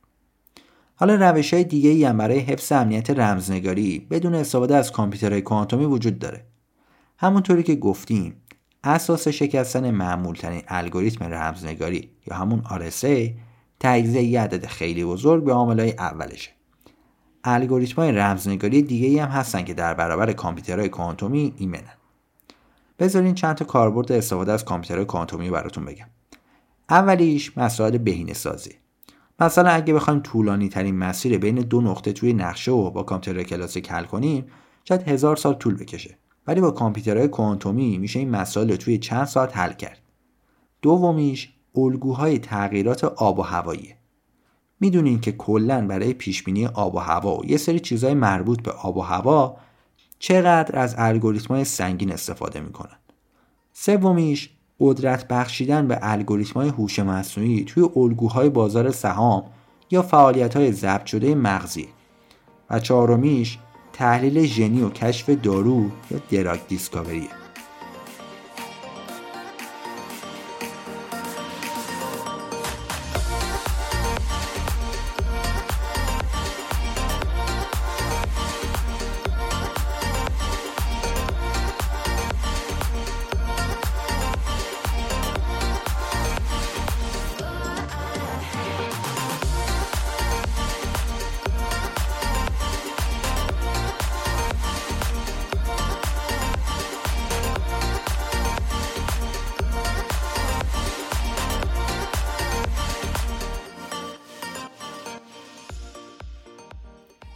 حالا 0.95 1.31
روش 1.31 1.55
های 1.55 1.65
دیگه 1.65 2.09
هم 2.09 2.19
برای 2.19 2.39
حفظ 2.39 2.73
امنیت 2.73 3.11
رمزنگاری 3.11 4.07
بدون 4.11 4.35
استفاده 4.35 4.77
از 4.77 4.93
کامپیوترهای 4.93 5.43
کوانتومی 5.43 5.85
وجود 5.85 6.19
داره. 6.19 6.50
همونطوری 7.23 7.63
که 7.63 7.75
گفتیم 7.75 8.43
اساس 8.85 9.29
شکستن 9.29 9.91
معمول 9.91 10.35
ترین 10.35 10.63
الگوریتم 10.69 11.25
رمزنگاری 11.25 12.11
یا 12.27 12.37
همون 12.37 12.63
RSA 12.63 13.31
تجزیه 13.81 14.23
یه 14.23 14.41
عدد 14.41 14.67
خیلی 14.67 15.05
بزرگ 15.05 15.45
به 15.45 15.53
عاملای 15.53 15.93
اولشه. 15.93 16.51
الگوریتم 17.45 17.97
های 17.97 18.13
رمزنگاری 18.13 18.83
دیگه 18.83 19.07
ای 19.07 19.19
هم 19.19 19.29
هستن 19.29 19.65
که 19.65 19.75
در 19.75 19.95
برابر 19.95 20.33
کامپیوترهای 20.33 20.89
کوانتومی 20.89 21.55
ایمنن. 21.57 21.97
بذارین 22.99 23.35
چند 23.35 23.57
تا 23.57 23.65
کاربرد 23.65 24.13
استفاده 24.13 24.53
از 24.53 24.65
کامپیوترهای 24.65 25.05
کوانتومی 25.05 25.51
براتون 25.51 25.85
بگم. 25.85 26.07
اولیش 26.91 27.59
مسائل 27.59 27.99
بهینه 27.99 28.35
سازی 28.35 28.75
مثلا 29.41 29.71
اگه 29.71 29.95
بخوایم 29.95 30.21
طولانی 30.21 30.69
ترین 30.69 30.97
مسیر 30.97 31.39
بین 31.39 31.55
دو 31.55 31.81
نقطه 31.81 32.13
توی 32.13 32.33
نقشه 32.33 32.73
و 32.73 32.91
با 32.91 33.03
کامپیوتر 33.03 33.43
کلاسیک 33.43 33.91
حل 33.91 34.05
کنیم 34.05 34.47
شاید 34.85 35.09
هزار 35.09 35.37
سال 35.37 35.55
طول 35.55 35.77
بکشه. 35.77 36.20
ولی 36.51 36.61
با 36.61 36.71
کامپیوترهای 36.71 37.29
کوانتومی 37.29 37.99
میشه 37.99 38.19
این 38.19 38.31
مسائل 38.31 38.71
رو 38.71 38.77
توی 38.77 38.99
چند 38.99 39.25
ساعت 39.25 39.57
حل 39.57 39.73
کرد. 39.73 39.99
دومیش 40.83 41.53
الگوهای 41.75 42.39
تغییرات 42.39 43.05
آب 43.05 43.39
و 43.39 43.43
هوایی. 43.43 43.95
می‌دونین 44.81 45.21
که 45.21 45.33
کلا 45.33 45.87
برای 45.87 46.13
پیشبینی 46.13 46.67
آب 46.67 46.95
و 46.95 46.99
هوا 46.99 47.39
و 47.39 47.47
یه 47.47 47.57
سری 47.57 47.81
چیزهای 47.81 48.15
مربوط 48.15 48.63
به 48.63 48.71
آب 48.71 48.97
و 48.97 49.01
هوا 49.01 49.57
چقدر 50.19 50.79
از 50.79 50.95
الگوریتم‌های 50.99 51.65
سنگین 51.65 52.13
استفاده 52.13 52.61
می‌کنن. 52.61 52.99
سومیش 53.73 54.51
قدرت 54.81 55.29
بخشیدن 55.29 55.89
به 55.89 55.99
الگوریتم‌های 56.03 56.69
هوش 56.69 56.99
مصنوعی 56.99 57.65
توی 57.65 57.89
الگوهای 57.97 58.49
بازار 58.49 58.91
سهام 58.91 59.45
یا 59.91 60.03
فعالیت‌های 60.03 60.73
ضبط 60.73 61.07
شده 61.07 61.35
مغزی 61.35 61.89
و 62.71 62.81
چهارمیش 62.81 63.59
تحلیل 64.01 64.47
ژنی 64.47 64.83
و 64.83 64.91
کشف 64.91 65.31
دارو 65.31 65.91
یا 66.11 66.19
دراگ 66.31 66.61
دیسکاوریه. 66.69 67.40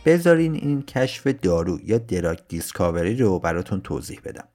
بذارین 0.05 0.55
این 0.55 0.83
کشف 0.83 1.27
دارو 1.27 1.79
یا 1.85 1.99
دراگ 1.99 2.39
دیسکاوری 2.49 3.17
رو 3.17 3.39
براتون 3.39 3.81
توضیح 3.81 4.21
بدم. 4.25 4.49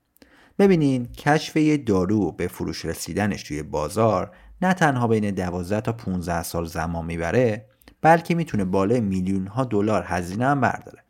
ببینین 0.60 1.06
کشف 1.06 1.56
یه 1.58 1.78
دارو 1.78 2.32
به 2.32 2.48
فروش 2.48 2.86
رسیدنش 2.86 3.44
توی 3.44 3.64
بازار 3.64 4.32
نه 4.62 4.74
تنها 4.74 5.08
بین 5.08 5.32
12 5.32 5.82
تا 5.82 5.94
15 5.94 6.44
سال 6.44 6.66
زمان 6.66 7.06
می‌بره 7.06 7.66
بلکه 8.02 8.36
می‌تونه 8.36 8.66
بالای 8.66 9.02
میلیون 9.02 9.48
ها 9.48 9.64
دلار 9.64 10.04
هزینه 10.08 10.46
هم 10.46 10.62
برداره. 10.62 11.04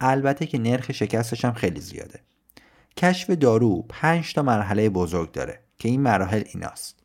البته 0.00 0.46
که 0.46 0.58
نرخ 0.58 0.92
شکستش 0.92 1.44
هم 1.44 1.52
خیلی 1.52 1.80
زیاده. 1.80 2.20
کشف 2.96 3.30
دارو 3.30 3.86
5 3.88 4.34
تا 4.34 4.42
مرحله 4.42 4.88
بزرگ 4.88 5.32
داره 5.32 5.60
که 5.78 5.88
این 5.88 6.00
مراحل 6.00 6.42
ایناست. 6.54 7.02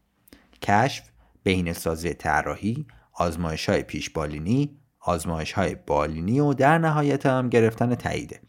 کشف 0.62 1.04
بین 1.44 1.74
سازی 1.74 2.14
طراحی 2.14 2.86
آزمایش 3.14 3.70
های 3.70 3.84
پیش 3.84 4.10
بالینی 4.10 4.78
آزمایش 5.06 5.52
های 5.52 5.76
بالینی 5.88 6.40
و 6.40 6.54
در 6.54 6.78
نهایت 6.78 7.26
هم 7.26 7.50
گرفتن 7.50 7.96
تاییده. 7.96 8.40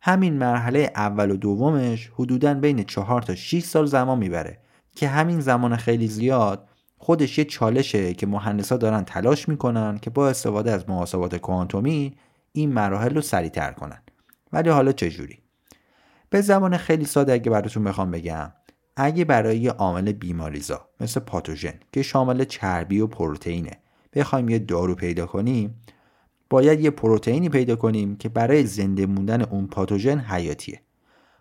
همین 0.00 0.34
مرحله 0.34 0.92
اول 0.94 1.30
و 1.30 1.36
دومش 1.36 2.10
حدودا 2.14 2.54
بین 2.54 2.84
4 2.84 3.22
تا 3.22 3.34
6 3.34 3.64
سال 3.64 3.86
زمان 3.86 4.18
می‌بره 4.18 4.58
که 4.94 5.08
همین 5.08 5.40
زمان 5.40 5.76
خیلی 5.76 6.08
زیاد 6.08 6.68
خودش 6.98 7.38
یه 7.38 7.44
چالشه 7.44 8.14
که 8.14 8.26
مهندسا 8.26 8.76
دارن 8.76 9.04
تلاش 9.04 9.48
می‌کنن 9.48 9.98
که 9.98 10.10
با 10.10 10.28
استفاده 10.28 10.70
از 10.70 10.88
محاسبات 10.88 11.36
کوانتومی 11.36 12.16
این 12.52 12.72
مراحل 12.72 13.14
رو 13.14 13.20
سریعتر 13.20 13.72
کنن. 13.72 14.02
ولی 14.52 14.70
حالا 14.70 14.92
چجوری 14.92 15.38
به 16.30 16.40
زمان 16.40 16.76
خیلی 16.76 17.04
ساده 17.04 17.32
اگه 17.32 17.50
براتون 17.50 17.84
بخوام 17.84 18.10
بگم 18.10 18.52
اگه 18.96 19.24
برای 19.24 19.58
یه 19.58 19.70
عامل 19.70 20.12
بیماریزا 20.12 20.88
مثل 21.00 21.20
پاتوژن 21.20 21.74
که 21.92 22.02
شامل 22.02 22.44
چربی 22.44 23.00
و 23.00 23.06
پروتئینه 23.06 23.72
بخوایم 24.18 24.48
یه 24.48 24.58
دارو 24.58 24.94
پیدا 24.94 25.26
کنیم 25.26 25.74
باید 26.50 26.80
یه 26.80 26.90
پروتئینی 26.90 27.48
پیدا 27.48 27.76
کنیم 27.76 28.16
که 28.16 28.28
برای 28.28 28.66
زنده 28.66 29.06
موندن 29.06 29.42
اون 29.42 29.66
پاتوژن 29.66 30.18
حیاتیه. 30.18 30.80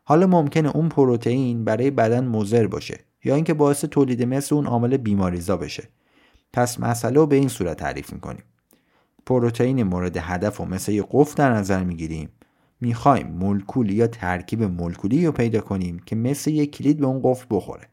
حالا 0.03 0.27
ممکنه 0.27 0.75
اون 0.75 0.89
پروتئین 0.89 1.63
برای 1.63 1.91
بدن 1.91 2.25
مضر 2.25 2.67
باشه 2.67 2.99
یا 3.23 3.35
اینکه 3.35 3.53
باعث 3.53 3.85
تولید 3.85 4.23
مثل 4.23 4.55
اون 4.55 4.65
عامل 4.65 4.97
بیماریزا 4.97 5.57
بشه. 5.57 5.89
پس 6.53 6.79
مسئله 6.79 7.15
رو 7.15 7.25
به 7.25 7.35
این 7.35 7.47
صورت 7.47 7.77
تعریف 7.77 8.13
می‌کنیم. 8.13 8.43
پروتئین 9.25 9.83
مورد 9.83 10.17
هدف 10.17 10.61
و 10.61 10.65
مثل 10.65 10.91
یه 10.91 11.03
قفل 11.11 11.35
در 11.35 11.53
نظر 11.53 11.83
می‌گیریم. 11.83 12.29
می‌خوایم 12.81 13.27
مولکول 13.27 13.91
یا 13.91 14.07
ترکیب 14.07 14.63
مولکولی 14.63 15.25
رو 15.25 15.31
پیدا 15.31 15.61
کنیم 15.61 15.99
که 15.99 16.15
مثل 16.15 16.51
یک 16.51 16.77
کلید 16.77 16.99
به 16.99 17.05
اون 17.05 17.21
قفل 17.23 17.45
بخوره. 17.49 17.87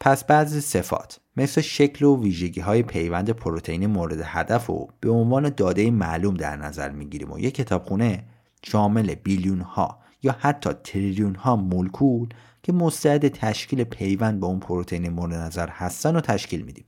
پس 0.00 0.24
بعضی 0.24 0.60
صفات. 0.60 1.20
مثل 1.36 1.60
شکل 1.60 2.04
و 2.04 2.22
ویژگی 2.22 2.60
های 2.60 2.82
پیوند 2.82 3.30
پروتئین 3.30 3.86
مورد 3.86 4.20
هدف 4.24 4.66
رو 4.66 4.88
به 5.00 5.10
عنوان 5.10 5.48
داده 5.48 5.90
معلوم 5.90 6.34
در 6.34 6.56
نظر 6.56 6.90
می‌گیریم 6.90 7.32
و 7.32 7.38
یک 7.38 7.54
کتابخونه 7.54 8.24
شامل 8.62 9.14
بیلیون 9.14 9.60
ها 9.60 9.98
یا 10.22 10.36
حتی 10.38 10.70
تریلیون 10.84 11.34
ها 11.34 11.56
مولکول 11.56 12.28
که 12.62 12.72
مستعد 12.72 13.28
تشکیل 13.28 13.84
پیوند 13.84 14.40
با 14.40 14.48
اون 14.48 14.60
پروتئین 14.60 15.08
مورد 15.08 15.34
نظر 15.34 15.68
هستن 15.68 16.16
و 16.16 16.20
تشکیل 16.20 16.62
میدیم. 16.62 16.84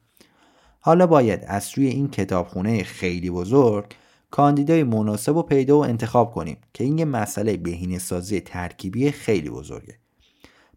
حالا 0.81 1.07
باید 1.07 1.45
از 1.47 1.71
روی 1.77 1.87
این 1.87 2.11
کتابخونه 2.11 2.83
خیلی 2.83 3.31
بزرگ 3.31 3.95
کاندیدای 4.31 4.83
مناسب 4.83 5.37
و 5.37 5.43
پیدا 5.43 5.79
و 5.79 5.85
انتخاب 5.85 6.33
کنیم 6.33 6.57
که 6.75 6.85
این 6.85 6.99
یه 6.99 7.05
مسئله 7.05 7.57
بهینه 7.57 7.99
سازی 7.99 8.41
ترکیبی 8.41 9.11
خیلی 9.11 9.51
بزرگه. 9.51 9.99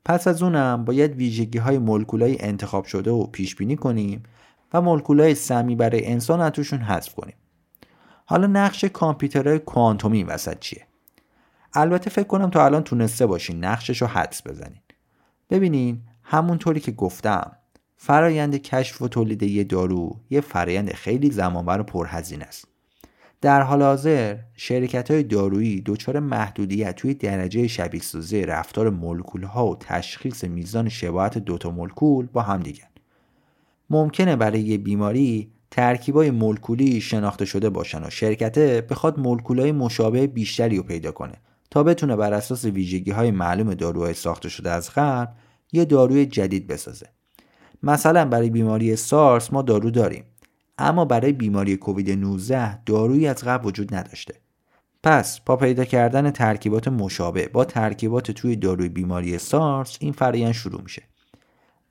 پس 0.06 0.28
از 0.28 0.44
اونم 0.44 0.86
باید 0.86 1.16
ویژگی 1.16 1.58
های 1.58 1.78
مولکولای 1.78 2.38
انتخاب 2.40 2.86
شده 2.86 3.12
و 3.12 3.28
پیش 3.28 3.56
بینی 3.56 3.76
کنیم 3.76 4.24
و 4.74 4.82
مولکولای 4.82 5.36
سمی 5.36 5.76
برای 5.76 6.06
انسان 6.06 6.50
توشون 6.50 6.80
حذف 6.80 7.16
کنیم. 7.16 7.36
حالا 8.26 8.48
نقش 8.48 8.84
کامپیوترهای 8.84 9.60
کوانتومی 9.60 10.24
وسط 10.24 10.60
چیه؟ 10.60 10.88
البته 11.74 12.10
فکر 12.10 12.28
کنم 12.28 12.50
تا 12.50 12.66
الان 12.66 12.84
تونسته 12.84 13.26
باشین 13.26 13.66
نقشش 13.66 14.02
رو 14.02 14.08
حدس 14.08 14.48
بزنین. 14.48 14.82
ببینین 15.50 16.02
همونطوری 16.24 16.80
که 16.80 16.92
گفتم 16.92 17.52
فرایند 17.98 18.56
کشف 18.56 19.02
و 19.02 19.08
تولید 19.08 19.44
یه 19.44 19.64
دارو 19.64 20.20
یه 20.30 20.42
فرایند 20.42 20.94
خیلی 20.94 21.32
زمانبر 21.32 21.80
و 21.80 21.84
پرهزینه 21.84 22.46
است. 22.46 22.71
در 23.42 23.62
حال 23.62 23.82
حاضر 23.82 24.38
شرکت 24.56 25.12
های 25.12 25.24
دارویی 25.24 25.82
دچار 25.86 26.20
محدودیت 26.20 26.96
توی 26.96 27.14
درجه 27.14 27.68
شبیه 27.68 28.02
سازی 28.02 28.42
رفتار 28.42 28.90
مولکول 28.90 29.44
ها 29.44 29.68
و 29.68 29.76
تشخیص 29.80 30.44
میزان 30.44 30.90
شباهت 30.90 31.38
دوتا 31.38 31.72
مولکول 31.72 32.28
با 32.34 32.42
هم 32.42 32.60
دیگر 32.60 32.88
ممکنه 33.90 34.36
برای 34.36 34.62
یه 34.62 34.78
بیماری 34.78 35.52
ترکیبای 35.72 36.32
مولکولی 36.32 37.02
شناخته 37.02 37.46
شده 37.46 37.70
باشن 37.70 38.04
و 38.04 38.10
شرکت 38.10 38.60
بخواد 38.60 39.20
مولکولای 39.20 39.72
مشابه 39.72 40.28
بیشتری 40.28 40.78
رو 40.78 40.84
پیدا 40.84 41.12
کنه 41.12 41.34
تا 41.72 41.84
بتونه 41.84 42.16
بر 42.16 42.34
اساس 42.34 42.66
ویژگی 42.66 43.12
های 43.12 43.32
معلوم 43.32 43.74
داروهای 43.74 44.14
ساخته 44.14 44.50
شده 44.50 44.70
از 44.70 44.90
قبل 44.96 45.32
یه 45.72 45.86
داروی 45.86 46.26
جدید 46.26 46.68
بسازه. 46.68 47.06
مثلا 47.84 48.26
برای 48.26 48.50
بیماری 48.50 48.96
سارس 48.96 49.54
ما 49.54 49.62
دارو 49.62 49.92
داریم. 49.92 50.24
اما 50.78 51.06
برای 51.06 51.32
بیماری 51.32 51.78
کووید 51.78 52.12
19 52.12 52.84
دارویی 52.84 53.28
از 53.28 53.44
قبل 53.44 53.68
وجود 53.68 53.96
نداشته. 53.96 54.34
پس 55.04 55.40
با 55.40 55.56
پیدا 55.56 55.86
کردن 55.86 56.32
ترکیبات 56.32 56.88
مشابه 56.88 57.48
با 57.48 57.66
ترکیبات 57.66 58.32
توی 58.32 58.56
داروی 58.56 58.90
بیماری 58.90 59.38
سارس 59.38 59.98
این 60.00 60.14
فرایند 60.14 60.52
شروع 60.52 60.82
میشه. 60.82 61.04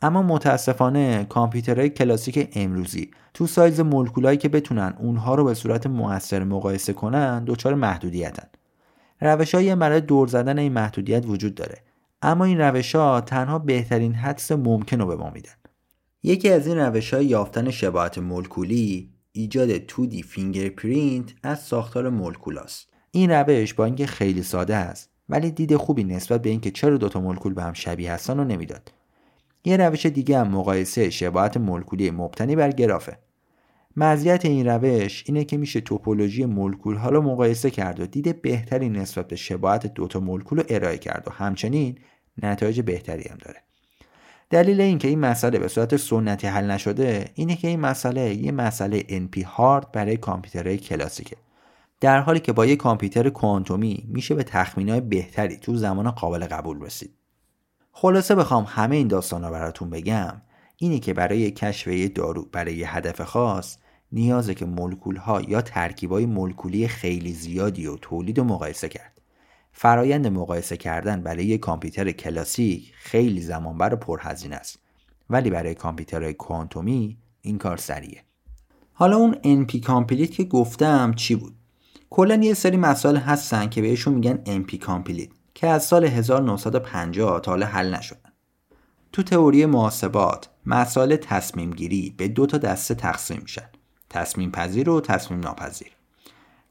اما 0.02 0.22
متاسفانه 0.22 1.26
کامپیوترهای 1.28 1.90
کلاسیک 1.90 2.50
امروزی 2.54 3.10
تو 3.34 3.46
سایز 3.46 3.80
مولکولایی 3.80 4.38
که 4.38 4.48
بتونن 4.48 4.94
اونها 4.98 5.34
رو 5.34 5.44
به 5.44 5.54
صورت 5.54 5.86
موثر 5.86 6.44
مقایسه 6.44 6.92
کنن 6.92 7.44
دچار 7.44 7.74
محدودیتن. 7.74 8.48
روش 9.20 9.54
های 9.54 9.74
برای 9.74 10.00
دور 10.00 10.28
زدن 10.28 10.58
این 10.58 10.72
محدودیت 10.72 11.26
وجود 11.26 11.54
داره. 11.54 11.78
اما 12.22 12.44
این 12.44 12.60
روش 12.60 12.94
ها 12.94 13.20
تنها 13.20 13.58
بهترین 13.58 14.14
حدس 14.14 14.52
ممکن 14.52 15.00
رو 15.00 15.06
به 15.06 15.16
ما 15.16 15.30
میدن. 15.30 15.59
یکی 16.22 16.50
از 16.50 16.66
این 16.66 16.78
روش 16.78 17.14
های 17.14 17.26
یافتن 17.26 17.70
شباهت 17.70 18.18
مولکولی 18.18 19.10
ایجاد 19.32 19.86
2D 19.86 20.24
fingerprint 20.24 21.34
از 21.42 21.60
ساختار 21.62 22.08
مولکول 22.08 22.58
است. 22.58 22.88
این 23.10 23.30
روش 23.30 23.74
با 23.74 23.84
اینکه 23.84 24.06
خیلی 24.06 24.42
ساده 24.42 24.76
است 24.76 25.10
ولی 25.28 25.50
دید 25.50 25.76
خوبی 25.76 26.04
نسبت 26.04 26.42
به 26.42 26.50
اینکه 26.50 26.70
چرا 26.70 26.96
دوتا 26.96 27.20
مولکول 27.20 27.54
به 27.54 27.62
هم 27.62 27.72
شبیه 27.72 28.12
هستن 28.12 28.38
رو 28.38 28.44
نمی‌داد. 28.44 28.92
یه 29.64 29.76
روش 29.76 30.06
دیگه 30.06 30.38
هم 30.38 30.48
مقایسه 30.48 31.10
شباهت 31.10 31.56
مولکولی 31.56 32.10
مبتنی 32.10 32.56
بر 32.56 32.70
گرافه. 32.70 33.18
مزیت 33.96 34.44
این 34.44 34.66
روش 34.66 35.24
اینه 35.26 35.44
که 35.44 35.56
میشه 35.56 35.80
توپولوژی 35.80 36.44
مولکول 36.44 36.96
ها 36.96 37.10
رو 37.10 37.22
مقایسه 37.22 37.70
کرد 37.70 38.00
و 38.00 38.06
دید 38.06 38.42
بهتری 38.42 38.88
نسبت 38.88 39.28
به 39.28 39.36
شباهت 39.36 39.94
دوتا 39.94 40.20
مولکول 40.20 40.58
رو 40.58 40.64
ارائه 40.68 40.98
کرد 40.98 41.24
و 41.26 41.30
همچنین 41.30 41.98
نتایج 42.42 42.80
بهتری 42.80 43.28
هم 43.28 43.38
داره. 43.44 43.69
دلیل 44.50 44.80
اینکه 44.80 45.08
این 45.08 45.18
مسئله 45.18 45.58
به 45.58 45.68
صورت 45.68 45.96
سنتی 45.96 46.46
حل 46.46 46.70
نشده 46.70 47.30
اینه 47.34 47.56
که 47.56 47.68
این 47.68 47.80
مسئله 47.80 48.34
یه 48.34 48.52
مسئله 48.52 49.00
NP 49.00 49.44
هارد 49.44 49.92
برای 49.92 50.16
کامپیوترهای 50.16 50.78
کلاسیکه. 50.78 51.36
در 52.00 52.20
حالی 52.20 52.40
که 52.40 52.52
با 52.52 52.66
یه 52.66 52.76
کامپیوتر 52.76 53.28
کوانتومی 53.28 54.04
میشه 54.08 54.34
به 54.34 54.44
تخمینهای 54.44 55.00
بهتری 55.00 55.56
تو 55.56 55.76
زمان 55.76 56.10
قابل 56.10 56.46
قبول 56.46 56.82
رسید. 56.82 57.14
خلاصه 57.92 58.34
بخوام 58.34 58.64
همه 58.68 58.96
این 58.96 59.08
داستان 59.08 59.44
رو 59.44 59.50
براتون 59.50 59.90
بگم. 59.90 60.42
اینه 60.76 60.98
که 60.98 61.14
برای 61.14 61.50
کشف 61.50 61.86
یه 61.86 62.08
دارو 62.08 62.48
برای 62.52 62.74
یه 62.74 62.96
هدف 62.96 63.20
خاص 63.20 63.76
نیازه 64.12 64.54
که 64.54 64.64
مولکول 64.64 65.16
ها 65.16 65.40
یا 65.40 65.62
ترکیب 65.62 66.12
های 66.12 66.26
مولکولی 66.26 66.88
خیلی 66.88 67.32
زیادی 67.32 67.86
و 67.86 67.96
تولید 67.96 68.38
و 68.38 68.44
مقایسه 68.44 68.88
کرد. 68.88 69.19
فرایند 69.82 70.26
مقایسه 70.26 70.76
کردن 70.76 71.22
برای 71.22 71.44
یک 71.44 71.60
کامپیوتر 71.60 72.10
کلاسیک 72.10 72.92
خیلی 72.96 73.40
زمانبر 73.40 73.94
و 73.94 73.96
پرهزینه 73.96 74.56
است. 74.56 74.78
ولی 75.30 75.50
برای 75.50 75.74
کامپیوترهای 75.74 76.34
کوانتومی 76.34 77.18
این 77.40 77.58
کار 77.58 77.76
سریعه 77.76 78.22
حالا 78.92 79.16
اون 79.16 79.34
NP 79.34 79.76
complete 79.76 80.30
که 80.30 80.44
گفتم 80.44 81.12
چی 81.12 81.34
بود؟ 81.34 81.54
کلا 82.10 82.34
یه 82.34 82.54
سری 82.54 82.76
مسائل 82.76 83.16
هستن 83.16 83.68
که 83.68 83.82
بهشون 83.82 84.14
میگن 84.14 84.38
NP 84.46 84.74
complete 84.74 85.28
که 85.54 85.66
از 85.66 85.84
سال 85.84 86.04
1950 86.04 87.40
تا 87.40 87.50
حالا 87.50 87.66
حل 87.66 87.94
نشدن. 87.94 88.32
تو 89.12 89.22
تئوری 89.22 89.66
محاسبات 89.66 90.48
مسائل 90.66 91.16
تصمیم 91.16 91.70
گیری 91.70 92.14
به 92.16 92.28
دو 92.28 92.46
تا 92.46 92.58
دسته 92.58 92.94
تقسیم 92.94 93.40
میشن. 93.42 93.68
تصمیم 94.10 94.50
پذیر 94.50 94.90
و 94.90 95.00
تصمیم 95.00 95.40
ناپذیر 95.40 95.92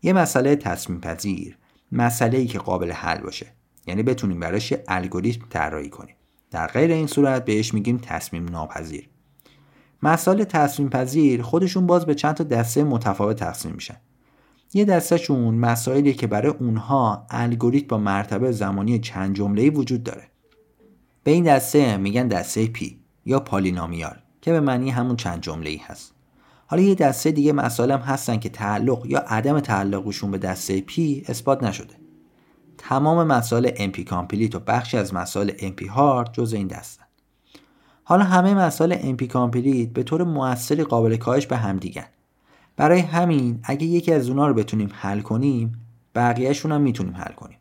یه 0.03 0.13
مسئله 0.13 0.55
تصمیم 0.55 0.99
پذیر 0.99 1.58
مسئله 1.91 2.37
ای 2.37 2.45
که 2.45 2.59
قابل 2.59 2.91
حل 2.91 3.21
باشه. 3.21 3.47
یعنی 3.87 4.03
بتونیم 4.03 4.39
براش 4.39 4.73
الگوریتم 4.87 5.45
طراحی 5.49 5.89
کنیم. 5.89 6.15
در 6.51 6.67
غیر 6.67 6.91
این 6.91 7.07
صورت 7.07 7.45
بهش 7.45 7.73
میگیم 7.73 7.97
تصمیم 7.97 8.45
ناپذیر. 8.45 9.09
مسائل 10.03 10.43
تصمیم 10.43 10.89
پذیر 10.89 11.41
خودشون 11.41 11.87
باز 11.87 12.05
به 12.05 12.15
چند 12.15 12.35
تا 12.35 12.43
دسته 12.43 12.83
متفاوت 12.83 13.35
تقسیم 13.35 13.71
میشن. 13.71 13.97
یه 14.73 14.85
دستهشون 14.85 15.55
مسائلی 15.55 16.13
که 16.13 16.27
برای 16.27 16.53
اونها 16.59 17.27
الگوریتم 17.29 17.87
با 17.87 17.97
مرتبه 17.97 18.51
زمانی 18.51 18.99
چند 18.99 19.35
جمله 19.35 19.69
وجود 19.69 20.03
داره. 20.03 20.23
به 21.23 21.31
این 21.31 21.43
دسته 21.43 21.97
میگن 21.97 22.27
دسته 22.27 22.67
P 22.67 22.99
یا 23.25 23.39
polynomial 23.39 24.15
که 24.41 24.51
به 24.51 24.59
معنی 24.59 24.89
همون 24.89 25.15
چند 25.15 25.41
جمله 25.41 25.69
ای 25.69 25.77
هست. 25.77 26.13
حالا 26.71 26.81
یه 26.81 26.95
دسته 26.95 27.31
دیگه 27.31 27.53
مسائل 27.53 27.91
هم 27.91 27.99
هستن 27.99 28.37
که 28.37 28.49
تعلق 28.49 29.05
یا 29.05 29.19
عدم 29.19 29.59
تعلقشون 29.59 30.31
به 30.31 30.37
دسته 30.37 30.81
P 30.81 31.23
اثبات 31.27 31.63
نشده. 31.63 31.93
تمام 32.77 33.27
مسائل 33.27 33.91
NP 33.91 33.99
complete 33.99 34.55
و 34.55 34.59
بخشی 34.59 34.97
از 34.97 35.13
مسائل 35.13 35.51
NP 35.51 35.87
hard 35.87 36.33
جز 36.33 36.53
این 36.53 36.67
دستن. 36.67 37.03
حالا 38.03 38.23
همه 38.23 38.53
مسائل 38.53 39.15
NP 39.15 39.23
complete 39.23 39.89
به 39.89 40.03
طور 40.03 40.23
موثری 40.23 40.83
قابل 40.83 41.15
کاهش 41.15 41.47
به 41.47 41.57
هم 41.57 41.77
دیگن. 41.77 42.07
برای 42.77 42.99
همین 42.99 43.59
اگه 43.63 43.85
یکی 43.85 44.13
از 44.13 44.29
اونا 44.29 44.47
رو 44.47 44.53
بتونیم 44.53 44.89
حل 44.93 45.21
کنیم 45.21 45.81
بقیهشون 46.15 46.71
هم 46.71 46.81
می‌تونیم 46.81 47.15
حل 47.15 47.33
کنیم. 47.33 47.57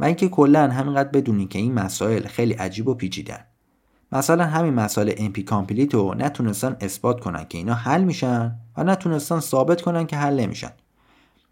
و 0.00 0.04
اینکه 0.04 0.28
کلا 0.28 0.70
همینقدر 0.70 1.08
بدونیم 1.08 1.48
که 1.48 1.58
این 1.58 1.74
مسائل 1.74 2.26
خیلی 2.26 2.52
عجیب 2.52 2.88
و 2.88 2.94
پیچیدن. 2.94 3.44
مثلا 4.12 4.44
همین 4.44 4.74
مسائل 4.74 5.10
NP 5.10 5.40
complete 5.40 5.94
رو 5.94 6.14
نتونستن 6.14 6.76
اثبات 6.80 7.20
کنن 7.20 7.44
که 7.44 7.58
اینا 7.58 7.74
حل 7.74 8.04
میشن 8.04 8.56
و 8.76 8.84
نتونستن 8.84 9.40
ثابت 9.40 9.82
کنن 9.82 10.06
که 10.06 10.16
حل 10.16 10.40
نمیشن. 10.40 10.70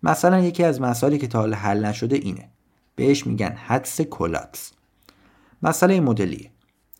مثلا 0.02 0.40
یکی 0.40 0.64
از 0.64 0.80
مسائلی 0.80 1.18
که 1.18 1.26
تا 1.26 1.38
حال 1.38 1.54
حل 1.54 1.84
نشده 1.84 2.16
اینه. 2.16 2.48
بهش 2.96 3.26
میگن 3.26 3.50
حدس 3.66 4.00
کولاتز. 4.00 4.72
مسئله 5.62 6.00
مدلی 6.00 6.50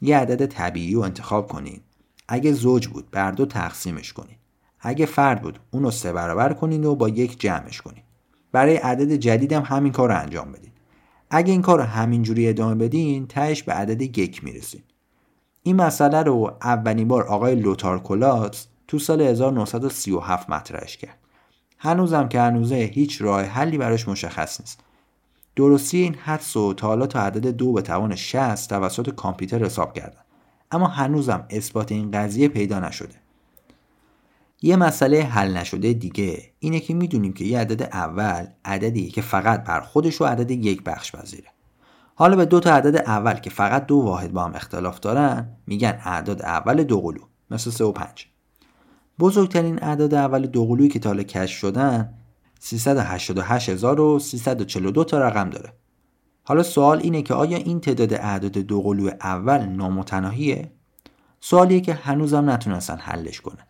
یه 0.00 0.18
عدد 0.18 0.46
طبیعی 0.46 0.94
رو 0.94 1.00
انتخاب 1.00 1.48
کنین. 1.48 1.80
اگه 2.28 2.52
زوج 2.52 2.88
بود 2.88 3.10
بر 3.10 3.30
دو 3.30 3.46
تقسیمش 3.46 4.12
کنین. 4.12 4.36
اگه 4.80 5.06
فرد 5.06 5.42
بود 5.42 5.60
اونو 5.70 5.90
سه 5.90 6.12
برابر 6.12 6.52
کنین 6.52 6.84
و 6.84 6.94
با 6.94 7.08
یک 7.08 7.40
جمعش 7.40 7.80
کنین. 7.80 8.02
برای 8.52 8.76
عدد 8.76 9.12
جدیدم 9.12 9.62
همین 9.62 9.92
کار 9.92 10.08
رو 10.08 10.18
انجام 10.18 10.52
بدین. 10.52 10.72
اگه 11.30 11.52
این 11.52 11.62
کار 11.62 11.78
رو 11.78 11.84
همینجوری 11.84 12.48
ادامه 12.48 12.74
بدین 12.74 13.26
تهش 13.26 13.62
به 13.62 13.72
عدد 13.72 14.18
یک 14.18 14.44
می‌رسین. 14.44 14.82
این 15.62 15.76
مسئله 15.76 16.22
رو 16.22 16.56
اولین 16.62 17.08
بار 17.08 17.22
آقای 17.26 17.54
لوتار 17.54 17.98
کولاتس 17.98 18.66
تو 18.88 18.98
سال 18.98 19.20
1937 19.20 20.50
مطرحش 20.50 20.96
کرد. 20.96 21.18
هنوزم 21.78 22.28
که 22.28 22.40
هنوزه 22.40 22.76
هیچ 22.76 23.22
راه 23.22 23.42
حلی 23.42 23.78
براش 23.78 24.08
مشخص 24.08 24.60
نیست. 24.60 24.80
درستی 25.56 25.98
این 25.98 26.14
حدس 26.14 26.56
و 26.56 26.74
تا 26.74 26.86
حالا 26.86 27.06
تا 27.06 27.20
عدد 27.20 27.46
دو 27.46 27.72
به 27.72 27.82
توان 27.82 28.16
60 28.16 28.68
توسط 28.68 29.10
کامپیوتر 29.10 29.64
حساب 29.64 29.92
کردن. 29.92 30.20
اما 30.70 30.86
هنوزم 30.86 31.46
اثبات 31.50 31.92
این 31.92 32.10
قضیه 32.10 32.48
پیدا 32.48 32.80
نشده. 32.80 33.14
یه 34.62 34.76
مسئله 34.76 35.22
حل 35.22 35.56
نشده 35.56 35.92
دیگه 35.92 36.42
اینه 36.58 36.80
که 36.80 36.94
می‌دونیم 36.94 37.32
که 37.32 37.44
یه 37.44 37.58
عدد 37.58 37.82
اول 37.82 38.46
عددی 38.64 39.08
که 39.08 39.22
فقط 39.22 39.64
بر 39.64 39.80
خودش 39.80 40.20
و 40.20 40.24
عدد 40.24 40.50
یک 40.50 40.82
بخش 40.82 41.12
پذیره 41.12 41.48
حالا 42.20 42.36
به 42.36 42.44
دو 42.44 42.60
تا 42.60 42.74
عدد 42.74 42.96
اول 42.96 43.34
که 43.34 43.50
فقط 43.50 43.86
دو 43.86 43.96
واحد 43.96 44.32
با 44.32 44.44
هم 44.44 44.54
اختلاف 44.54 45.00
دارن 45.00 45.48
میگن 45.66 46.00
اعداد 46.04 46.42
اول 46.42 46.82
دو 46.82 47.00
قلو 47.00 47.20
مثل 47.50 47.70
3 47.70 47.84
و 47.84 47.92
5 47.92 48.26
بزرگترین 49.18 49.82
اعداد 49.82 50.14
اول 50.14 50.46
دو 50.46 50.66
قلویی 50.66 50.88
که 50.88 50.98
تا 50.98 51.14
کشف 51.14 51.58
شدن 51.58 52.14
388342 52.60 55.04
تا 55.04 55.18
رقم 55.18 55.50
داره. 55.50 55.72
حالا 56.44 56.62
سوال 56.62 56.98
اینه 56.98 57.22
که 57.22 57.34
آیا 57.34 57.58
این 57.58 57.80
تعداد 57.80 58.14
اعداد 58.14 58.52
دو 58.52 58.82
قلو 58.82 59.10
اول 59.20 59.58
نامتناهیه؟ 59.58 60.70
سوالیه 61.40 61.80
که 61.80 61.94
هنوزم 61.94 62.50
نتونستن 62.50 62.96
حلش 62.96 63.40
کنن. 63.40 63.66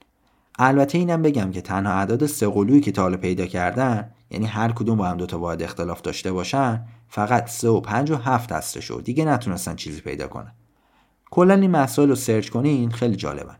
البته 0.58 0.98
اینم 0.98 1.22
بگم 1.22 1.50
که 1.50 1.60
تنها 1.60 1.92
اعداد 1.92 2.26
سه 2.26 2.48
قلویی 2.48 2.80
که 2.80 2.92
تا 2.92 3.02
حالا 3.02 3.16
پیدا 3.16 3.46
کردن 3.46 4.10
یعنی 4.30 4.46
هر 4.46 4.72
کدوم 4.72 4.98
با 4.98 5.06
هم 5.06 5.16
دوتا 5.16 5.38
واحد 5.38 5.62
اختلاف 5.62 6.00
داشته 6.00 6.32
باشن 6.32 6.84
فقط 7.08 7.48
3 7.48 7.68
و 7.68 7.80
5 7.80 8.10
و 8.10 8.16
7 8.16 8.52
هستش 8.52 8.90
و 8.90 9.00
دیگه 9.00 9.24
نتونستن 9.24 9.76
چیزی 9.76 10.00
پیدا 10.00 10.28
کنن. 10.28 10.52
کلا 11.30 11.54
این 11.54 11.70
مسائل 11.70 12.08
رو 12.08 12.14
سرچ 12.14 12.48
کنین 12.48 12.90
خیلی 12.90 13.16
جالبن. 13.16 13.56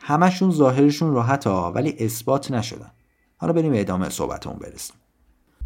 همشون 0.00 0.50
ظاهرشون 0.50 1.12
راحت 1.12 1.46
ها 1.46 1.72
ولی 1.72 1.96
اثبات 2.00 2.50
نشدن. 2.50 2.90
حالا 3.36 3.52
بریم 3.52 3.72
به 3.72 3.80
ادامه 3.80 4.08
صحبتمون 4.08 4.56
برسیم. 4.58 4.96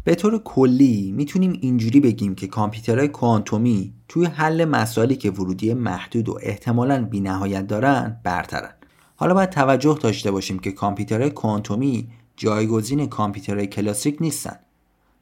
به 0.03 0.15
طور 0.15 0.39
کلی 0.43 1.11
می‌تونیم 1.11 1.59
اینجوری 1.61 1.99
بگیم 1.99 2.35
که 2.35 2.47
کامپیوترهای 2.47 3.07
کوانتومی 3.07 3.93
توی 4.07 4.25
حل 4.25 4.65
مسائلی 4.65 5.15
که 5.15 5.31
ورودی 5.31 5.73
محدود 5.73 6.29
و 6.29 6.39
احتمالاً 6.41 7.05
بینهایت 7.05 7.67
دارن 7.67 8.21
برترن. 8.23 8.71
حالا 9.15 9.33
باید 9.33 9.49
توجه 9.49 9.97
داشته 10.01 10.31
باشیم 10.31 10.59
که 10.59 10.71
کامپیوترهای 10.71 11.29
کوانتومی 11.29 12.09
جایگزین 12.41 13.07
کامپیوترهای 13.07 13.67
کلاسیک 13.67 14.17
نیستن. 14.21 14.59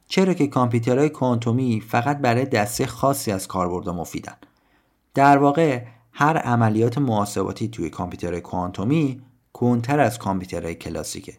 چرا 0.06 0.34
که 0.34 0.46
کامپیوترهای 0.46 1.08
کوانتومی 1.08 1.80
فقط 1.80 2.18
برای 2.18 2.44
دسته 2.44 2.86
خاصی 2.86 3.32
از 3.32 3.48
کاربردا 3.48 3.92
مفیدن. 3.92 4.36
در 5.14 5.38
واقع 5.38 5.84
هر 6.12 6.36
عملیات 6.36 6.98
محاسباتی 6.98 7.68
توی 7.68 7.90
کامپیوترهای 7.90 8.40
کوانتومی 8.40 9.22
کنتر 9.52 10.00
از 10.00 10.18
کامپیوترهای 10.18 10.74
کلاسیکه. 10.74 11.38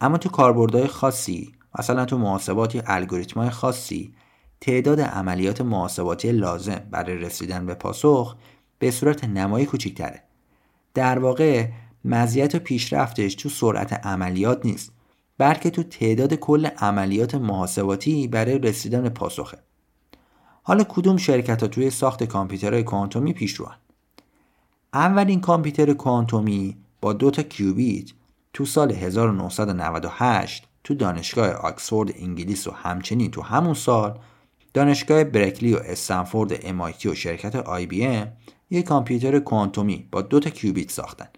اما 0.00 0.18
تو 0.18 0.28
کاربردهای 0.28 0.86
خاصی 0.86 1.52
مثلا 1.78 2.04
تو 2.04 2.18
محاسبات 2.18 2.74
یا 2.74 2.82
الگوریتم‌های 2.86 3.50
خاصی 3.50 4.14
تعداد 4.60 5.00
عملیات 5.00 5.60
محاسباتی 5.60 6.32
لازم 6.32 6.82
برای 6.90 7.16
رسیدن 7.16 7.66
به 7.66 7.74
پاسخ 7.74 8.36
به 8.78 8.90
صورت 8.90 9.24
نمایی 9.24 9.66
کوچکتره. 9.66 10.22
در 10.94 11.18
واقع 11.18 11.68
مزیت 12.04 12.54
و 12.54 12.58
پیشرفتش 12.58 13.34
تو 13.34 13.48
سرعت 13.48 14.06
عملیات 14.06 14.66
نیست. 14.66 14.92
بلکه 15.42 15.70
تو 15.70 15.82
تعداد 15.82 16.34
کل 16.34 16.66
عملیات 16.66 17.34
محاسباتی 17.34 18.28
برای 18.28 18.58
رسیدن 18.58 19.08
پاسخه. 19.08 19.58
حالا 20.62 20.84
کدوم 20.84 21.16
شرکت 21.16 21.62
ها 21.62 21.68
توی 21.68 21.90
ساخت 21.90 22.24
کامپیوترهای 22.24 22.82
کوانتومی 22.82 23.32
پیشروان 23.32 23.74
اولین 24.94 25.40
کامپیوتر 25.40 25.92
کوانتومی 25.92 26.76
با 27.00 27.12
دو 27.12 27.30
تا 27.30 27.42
کیوبیت 27.42 28.10
تو 28.52 28.64
سال 28.64 28.92
1998 28.92 30.68
تو 30.84 30.94
دانشگاه 30.94 31.50
آکسفورد 31.50 32.10
انگلیس 32.16 32.66
و 32.66 32.70
همچنین 32.70 33.30
تو 33.30 33.42
همون 33.42 33.74
سال 33.74 34.18
دانشگاه 34.74 35.24
برکلی 35.24 35.74
و 35.74 35.78
استنفورد 35.78 36.60
MIT 36.60 37.06
و 37.06 37.14
شرکت 37.14 37.56
IBM 37.56 38.32
یک 38.70 38.84
کامپیوتر 38.84 39.38
کوانتومی 39.38 40.08
با 40.12 40.22
دو 40.22 40.40
تا 40.40 40.50
کیوبیت 40.50 40.90
ساختن. 40.90 41.28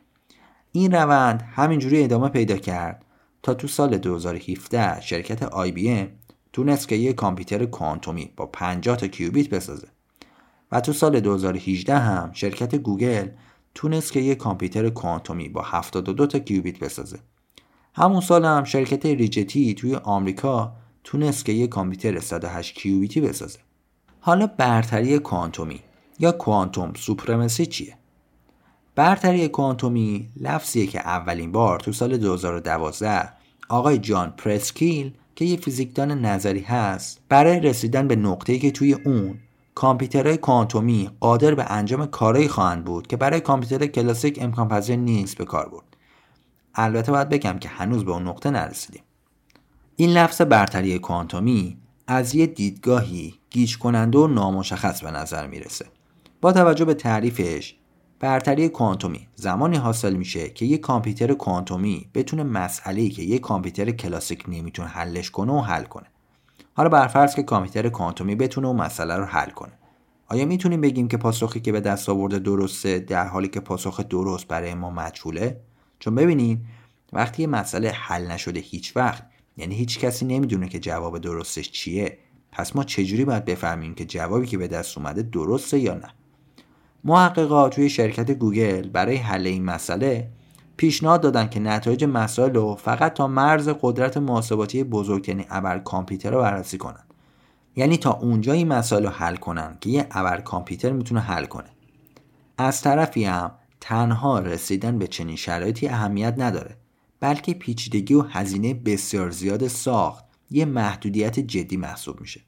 این 0.73 0.93
روند 0.93 1.43
همینجوری 1.55 2.05
ادامه 2.05 2.29
پیدا 2.29 2.57
کرد 2.57 3.04
تا 3.45 3.55
تو 3.55 3.69
سال 3.69 3.99
2017 3.99 5.01
شرکت 5.01 5.53
IBM 5.53 6.09
تونست 6.53 6.89
که 6.89 6.97
یک 6.97 7.17
کامپیوتر 7.17 7.65
کوانتومی 7.65 8.33
با 8.37 8.47
50 8.47 8.97
تا 8.97 9.07
کیوبیت 9.07 9.49
بسازه. 9.49 9.89
و 10.73 10.81
تو 10.81 10.93
سال 10.93 11.21
2018 11.21 11.99
هم 11.99 12.33
شرکت 12.33 12.75
گوگل 12.75 13.29
تونست 13.75 14.13
که 14.13 14.21
یک 14.21 14.39
کامپیوتر 14.39 14.89
کوانتومی 14.89 15.49
با 15.49 15.63
72 15.63 16.27
تا 16.27 16.39
کیوبیت 16.39 16.79
بسازه. 16.79 17.19
همون 17.95 18.21
سال 18.21 18.45
هم 18.45 18.65
شرکت 18.65 19.07
ریجتی 19.07 19.75
توی 19.75 19.95
آمریکا 19.95 20.73
تونست 21.05 21.45
که 21.45 21.53
یک 21.53 21.71
کامپیوتر 21.71 22.21
108 22.21 22.75
کیوبیتی 22.75 23.21
بسازه. 23.21 23.59
حالا 24.21 24.47
برتری 24.47 25.19
کوانتومی 25.19 25.81
یا 26.19 26.33
کوانتوم 26.33 26.93
سوپرمسی 26.95 27.67
چیه؟ 27.67 27.97
برتری 28.97 29.49
کوانتومی 29.49 30.29
لفظیه 30.41 30.87
که 30.87 31.01
اولین 31.01 31.53
بار 31.53 31.81
تو 31.81 31.93
سال 31.93 32.17
2012 32.17 33.29
آقای 33.69 33.99
جان 33.99 34.31
پرسکیل 34.31 35.13
که 35.37 35.45
یه 35.45 35.57
فیزیکدان 35.57 36.25
نظری 36.25 36.61
هست 36.61 37.21
برای 37.29 37.61
رسیدن 37.61 38.09
به 38.09 38.17
نقطه‌ای 38.17 38.59
که 38.59 38.71
توی 38.71 38.93
اون 38.93 39.39
کامپیوترهای 39.75 40.37
کوانتومی 40.37 41.11
قادر 41.21 41.55
به 41.55 41.65
انجام 41.73 42.07
کارهایی 42.07 42.49
خواهند 42.49 42.85
بود 42.85 43.07
که 43.07 43.17
برای 43.17 43.41
کامپیوتر 43.41 43.87
کلاسیک 43.87 44.39
امکان 44.43 44.69
پذیر 44.69 44.97
نیست 44.97 45.37
به 45.37 45.45
کار 45.45 45.69
برد. 45.69 45.97
البته 46.75 47.13
باید 47.13 47.29
بگم 47.29 47.59
که 47.59 47.69
هنوز 47.69 48.05
به 48.05 48.13
اون 48.13 48.29
نقطه 48.29 48.51
نرسیدیم. 48.51 49.03
این 49.97 50.11
لفظ 50.11 50.43
برتری 50.43 50.99
کوانتومی 50.99 51.77
از 52.07 52.35
یه 52.35 52.47
دیدگاهی 52.47 53.35
گیج 53.51 53.79
کننده 53.79 54.19
و 54.19 54.27
نامشخص 54.27 55.03
به 55.03 55.11
نظر 55.11 55.47
می‌رسه. 55.47 55.87
با 56.41 56.53
توجه 56.53 56.85
به 56.85 56.95
تعریفش 56.95 57.75
برتری 58.21 58.69
کوانتومی. 58.69 59.29
زمانی 59.35 59.77
حاصل 59.77 60.15
میشه 60.15 60.49
که 60.49 60.65
یک 60.65 60.81
کامپیوتر 60.81 61.35
کوانتومی 61.35 62.09
بتونه 62.15 62.43
مسئله‌ای 62.43 63.11
که 63.11 63.23
یک 63.23 63.41
کامپیوتر 63.41 63.91
کلاسیک 63.91 64.45
نمی‌تونه 64.49 64.89
حلش 64.89 65.31
کنه 65.31 65.53
و 65.53 65.61
حل 65.61 65.85
کنه. 65.85 66.07
حالا 66.75 66.89
برفرض 66.89 67.35
که 67.35 67.43
کامپیوتر 67.43 67.89
کوانتومی 67.89 68.35
بتونه 68.35 68.69
اون 68.69 68.77
مسئله 68.77 69.17
رو 69.17 69.25
حل 69.25 69.51
کنه. 69.51 69.73
آیا 70.29 70.47
می‌تونیم 70.47 70.81
بگیم 70.81 71.09
که 71.09 71.17
پاسخی 71.17 71.61
که 71.61 71.73
به 71.73 71.81
دست 71.81 72.09
آورده 72.09 72.39
درسته 72.39 72.99
در 72.99 73.27
حالی 73.27 73.49
که 73.49 73.61
پاسخ 73.61 74.01
درست 74.01 74.49
برای 74.49 74.75
ما 74.75 74.91
مجهوله؟ 74.91 75.61
چون 75.99 76.15
ببینید 76.15 76.61
وقتی 77.13 77.43
یه 77.43 77.49
مسئله 77.49 77.91
حل 77.91 78.27
نشده 78.27 78.61
هیچ 78.61 78.97
وقت 78.97 79.27
یعنی 79.57 79.75
هیچ 79.75 79.99
کسی 79.99 80.25
نمی‌دونه 80.27 80.69
که 80.69 80.79
جواب 80.79 81.19
درستش 81.19 81.71
چیه 81.71 82.19
پس 82.53 82.77
ما 82.77 82.85
چجوری 82.85 83.25
باید 83.25 83.45
بفهمیم 83.45 83.95
که 83.95 84.05
جوابی 84.05 84.47
که 84.47 84.59
به 84.59 84.69
دست 84.69 84.99
اومده 84.99 85.23
درسته 85.23 85.79
یا 85.79 85.95
نه؟ 85.95 86.09
محققا 87.05 87.69
توی 87.69 87.91
شرکت 87.91 88.31
گوگل 88.31 88.89
برای 88.89 89.17
حل 89.17 89.47
این 89.47 89.65
مسئله 89.65 90.29
پیشنهاد 90.77 91.21
دادن 91.21 91.49
که 91.49 91.61
نتایج 91.61 92.05
مسائل 92.05 92.55
رو 92.55 92.75
فقط 92.75 93.15
تا 93.15 93.27
مرز 93.27 93.69
قدرت 93.81 94.17
محاسباتی 94.17 94.85
بزرگ 94.85 95.29
یعنی 95.29 95.47
ابر 95.51 95.79
کامپیوتر 95.79 96.31
رو 96.31 96.41
بررسی 96.41 96.79
کنن. 96.79 97.05
یعنی 97.77 97.97
تا 97.97 98.13
اونجا 98.13 98.53
این 98.53 98.69
مسائل 98.69 99.05
رو 99.05 99.11
حل 99.11 99.37
کنن 99.37 99.77
که 99.81 99.91
یه 99.91 100.07
ابر 100.11 100.41
کامپیوتر 100.41 100.93
می‌تونه 100.93 101.21
حل 101.21 101.45
کنه. 101.45 101.71
از 102.59 102.81
طرفی 102.81 103.25
هم 103.25 103.53
تنها 103.81 104.39
رسیدن 104.39 104.99
به 104.99 105.07
چنین 105.07 105.37
شرایطی 105.37 105.89
اهمیت 105.89 106.35
نداره 106.39 106.77
بلکه 107.21 107.55
پیچیدگی 107.55 108.15
و 108.15 108.23
هزینه 108.23 108.75
بسیار 108.75 109.31
زیاد 109.31 109.69
ساخت. 109.69 110.25
یه 110.51 110.65
محدودیت 110.65 111.41
جدی 111.41 111.77
محسوب 111.77 112.21
میشه. 112.21 112.41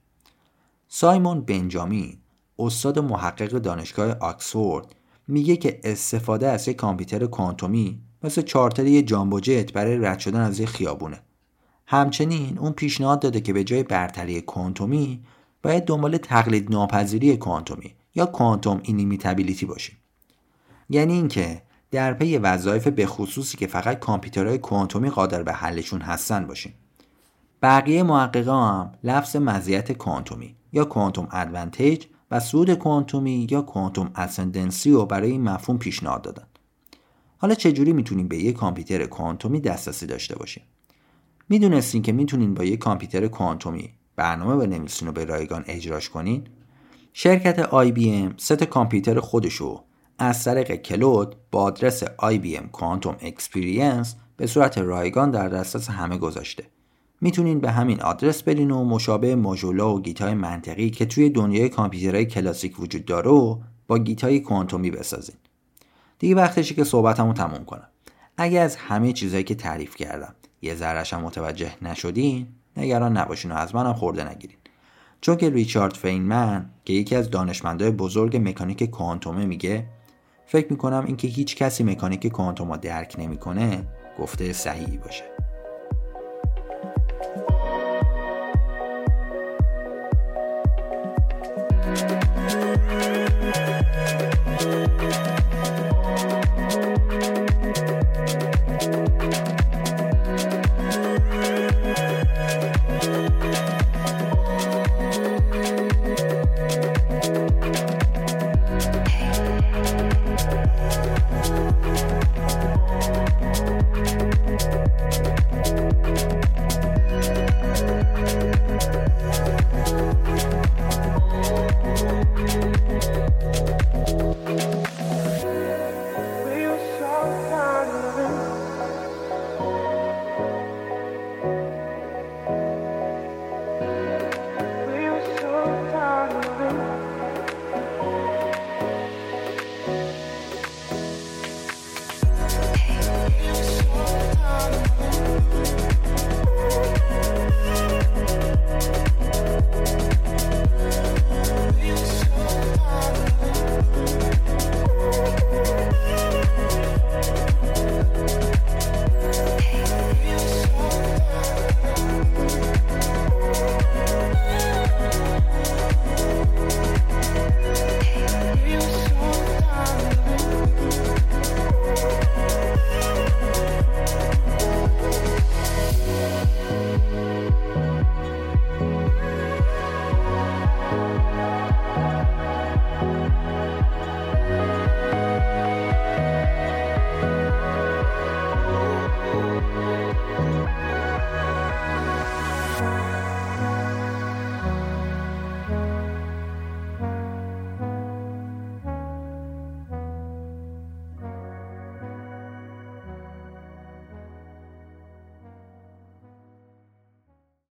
سایمون 0.89 1.41
بنجامین 1.41 2.19
استاد 2.59 2.99
محقق 2.99 3.49
دانشگاه 3.49 4.17
آکسفورد 4.21 4.95
میگه 5.29 5.57
که 5.57 5.81
استفاده 5.85 6.49
از 6.49 6.69
یک 6.69 6.77
کامپیوتر 6.77 7.27
کوانتومی 7.27 8.01
مثل 8.23 8.43
چارتر 8.43 8.87
یه 8.87 9.03
جامبو 9.03 9.41
جت 9.41 9.73
برای 9.73 9.97
رد 9.97 10.19
شدن 10.19 10.41
از 10.41 10.61
یه 10.61 10.67
خیابونه. 10.67 11.21
همچنین 11.87 12.59
اون 12.59 12.73
پیشنهاد 12.73 13.21
داده 13.21 13.41
که 13.41 13.53
به 13.53 13.65
جای 13.65 13.83
برتری 13.83 14.41
کوانتومی 14.41 15.25
باید 15.63 15.85
دنبال 15.85 16.17
تقلید 16.17 16.71
ناپذیری 16.71 17.37
کوانتومی 17.37 17.95
یا 18.15 18.27
quantum 18.27 18.81
inimitability 18.83 19.67
باشیم. 19.67 19.97
یعنی 20.91 21.13
اینکه 21.13 21.63
در 21.91 22.15
پی 22.15 22.39
وظایف 22.39 22.89
به 22.89 23.07
خصوصی 23.07 23.57
که 23.57 23.67
فقط 23.67 23.99
کامپیوترهای 23.99 24.59
کوانتومی 24.59 25.11
قادر 25.11 25.43
به 25.43 25.53
حلشون 25.53 26.01
هستن 26.01 26.47
باشیم. 26.47 26.75
بقیه 27.63 28.03
محققا 28.03 28.67
هم 28.67 28.93
لفظ 29.05 29.37
مزیت 29.37 29.93
کوانتومی 29.93 30.57
یا 30.73 30.85
quantum 30.85 31.29
advantage 31.33 32.07
و 32.31 32.41
سود 32.41 32.75
کوانتومی 32.75 33.47
یا 33.51 33.63
quantum 33.63 34.11
ascendancy 34.15 34.91
رو 34.91 35.07
برای 35.07 35.31
این 35.31 35.43
مفهوم 35.43 35.79
پیشنهاد 35.79 36.23
دادن. 36.23 36.47
حالا 37.39 37.55
چجوری 37.55 37.93
می‌تونیم 37.93 38.29
به 38.29 38.37
یک 38.37 38.57
کامپیوتر 38.57 39.07
کوانتومی 39.07 39.61
دسترسی 39.61 40.07
داشته 40.07 40.37
باشیم؟ 40.37 40.63
می‌دونستین 41.49 42.03
که 42.03 42.13
می‌تونین 42.13 42.55
با 42.55 42.65
یک 42.65 42.79
کامپیوتر 42.79 43.27
کوانتومی 43.27 43.91
برنامه 44.17 44.67
بنویسین 44.67 45.09
و 45.09 45.13
به 45.13 45.25
رایگان 45.25 45.65
اجراش 45.67 46.09
کنین؟ 46.09 46.47
شرکت 47.13 47.69
ام 47.73 48.35
ست 48.37 48.65
کامپیوتر 48.65 49.21
خودشو 49.21 49.85
از 50.19 50.45
طریق 50.45 50.75
کلود 50.75 51.37
با 51.51 51.63
آدرس 51.63 52.05
IBM 52.05 52.65
Quantum 52.73 53.25
Experience 53.25 54.09
به 54.37 54.47
صورت 54.47 54.79
رایگان 54.79 55.31
در 55.31 55.49
دسترس 55.49 55.91
همه 55.91 56.19
گذاشته. 56.19 56.65
می‌تونین 57.21 57.61
به 57.61 57.71
همین 57.71 58.03
آدرس 58.03 58.43
برین 58.43 58.71
و 58.71 58.85
مشابه 58.85 59.37
ماژولا 59.37 59.95
و 59.95 60.01
گیتای 60.01 60.35
منطقی 60.35 60.91
که 60.91 61.07
توی 61.07 61.31
دنیای 61.31 61.69
کامپیوترهای 61.69 62.27
کلاسیک 62.27 62.81
وجود 62.81 63.05
داره 63.05 63.31
و 63.31 63.59
با 63.87 63.99
گیتای 63.99 64.41
کوانتومی 64.41 64.91
بسازین. 64.91 65.37
دیگه 66.19 66.35
وقتشه 66.35 66.75
که 66.75 66.85
صحبتمو 66.85 67.33
تموم 67.33 67.65
کنم. 67.65 67.89
اگه 68.37 68.61
از 68.61 68.77
همه 68.77 69.13
چیزهایی 69.13 69.45
که 69.45 69.55
تعریف 69.55 69.97
کردم 69.97 70.35
یه 70.63 70.75
ذرهش 70.75 71.15
متوجه 71.15 71.73
نشدین 71.83 72.47
نگران 72.77 73.17
نباشین 73.17 73.53
و 73.53 73.55
از 73.55 73.75
منم 73.75 73.93
خورده 73.93 74.31
نگیرین. 74.31 74.57
چون 75.21 75.37
که 75.37 75.51
ریچارد 75.51 75.95
فینمن 75.95 76.71
که 76.85 76.93
یکی 76.93 77.17
از 77.17 77.31
دانشمندای 77.31 77.91
بزرگ 77.91 78.37
مکانیک 78.37 78.83
کوانتومه 78.83 79.47
میگه 79.47 79.87
فکر 80.47 80.67
می‌کنم 80.71 81.05
اینکه 81.07 81.29
هیچ 81.29 81.57
کسی 81.57 81.85
مکانیک 81.85 82.27
کوانتوم 82.27 82.77
درک 82.77 83.17
نمی‌کنه 83.19 83.87
گفته 84.19 84.53
صحیحی 84.53 84.99
باشه. 84.99 85.36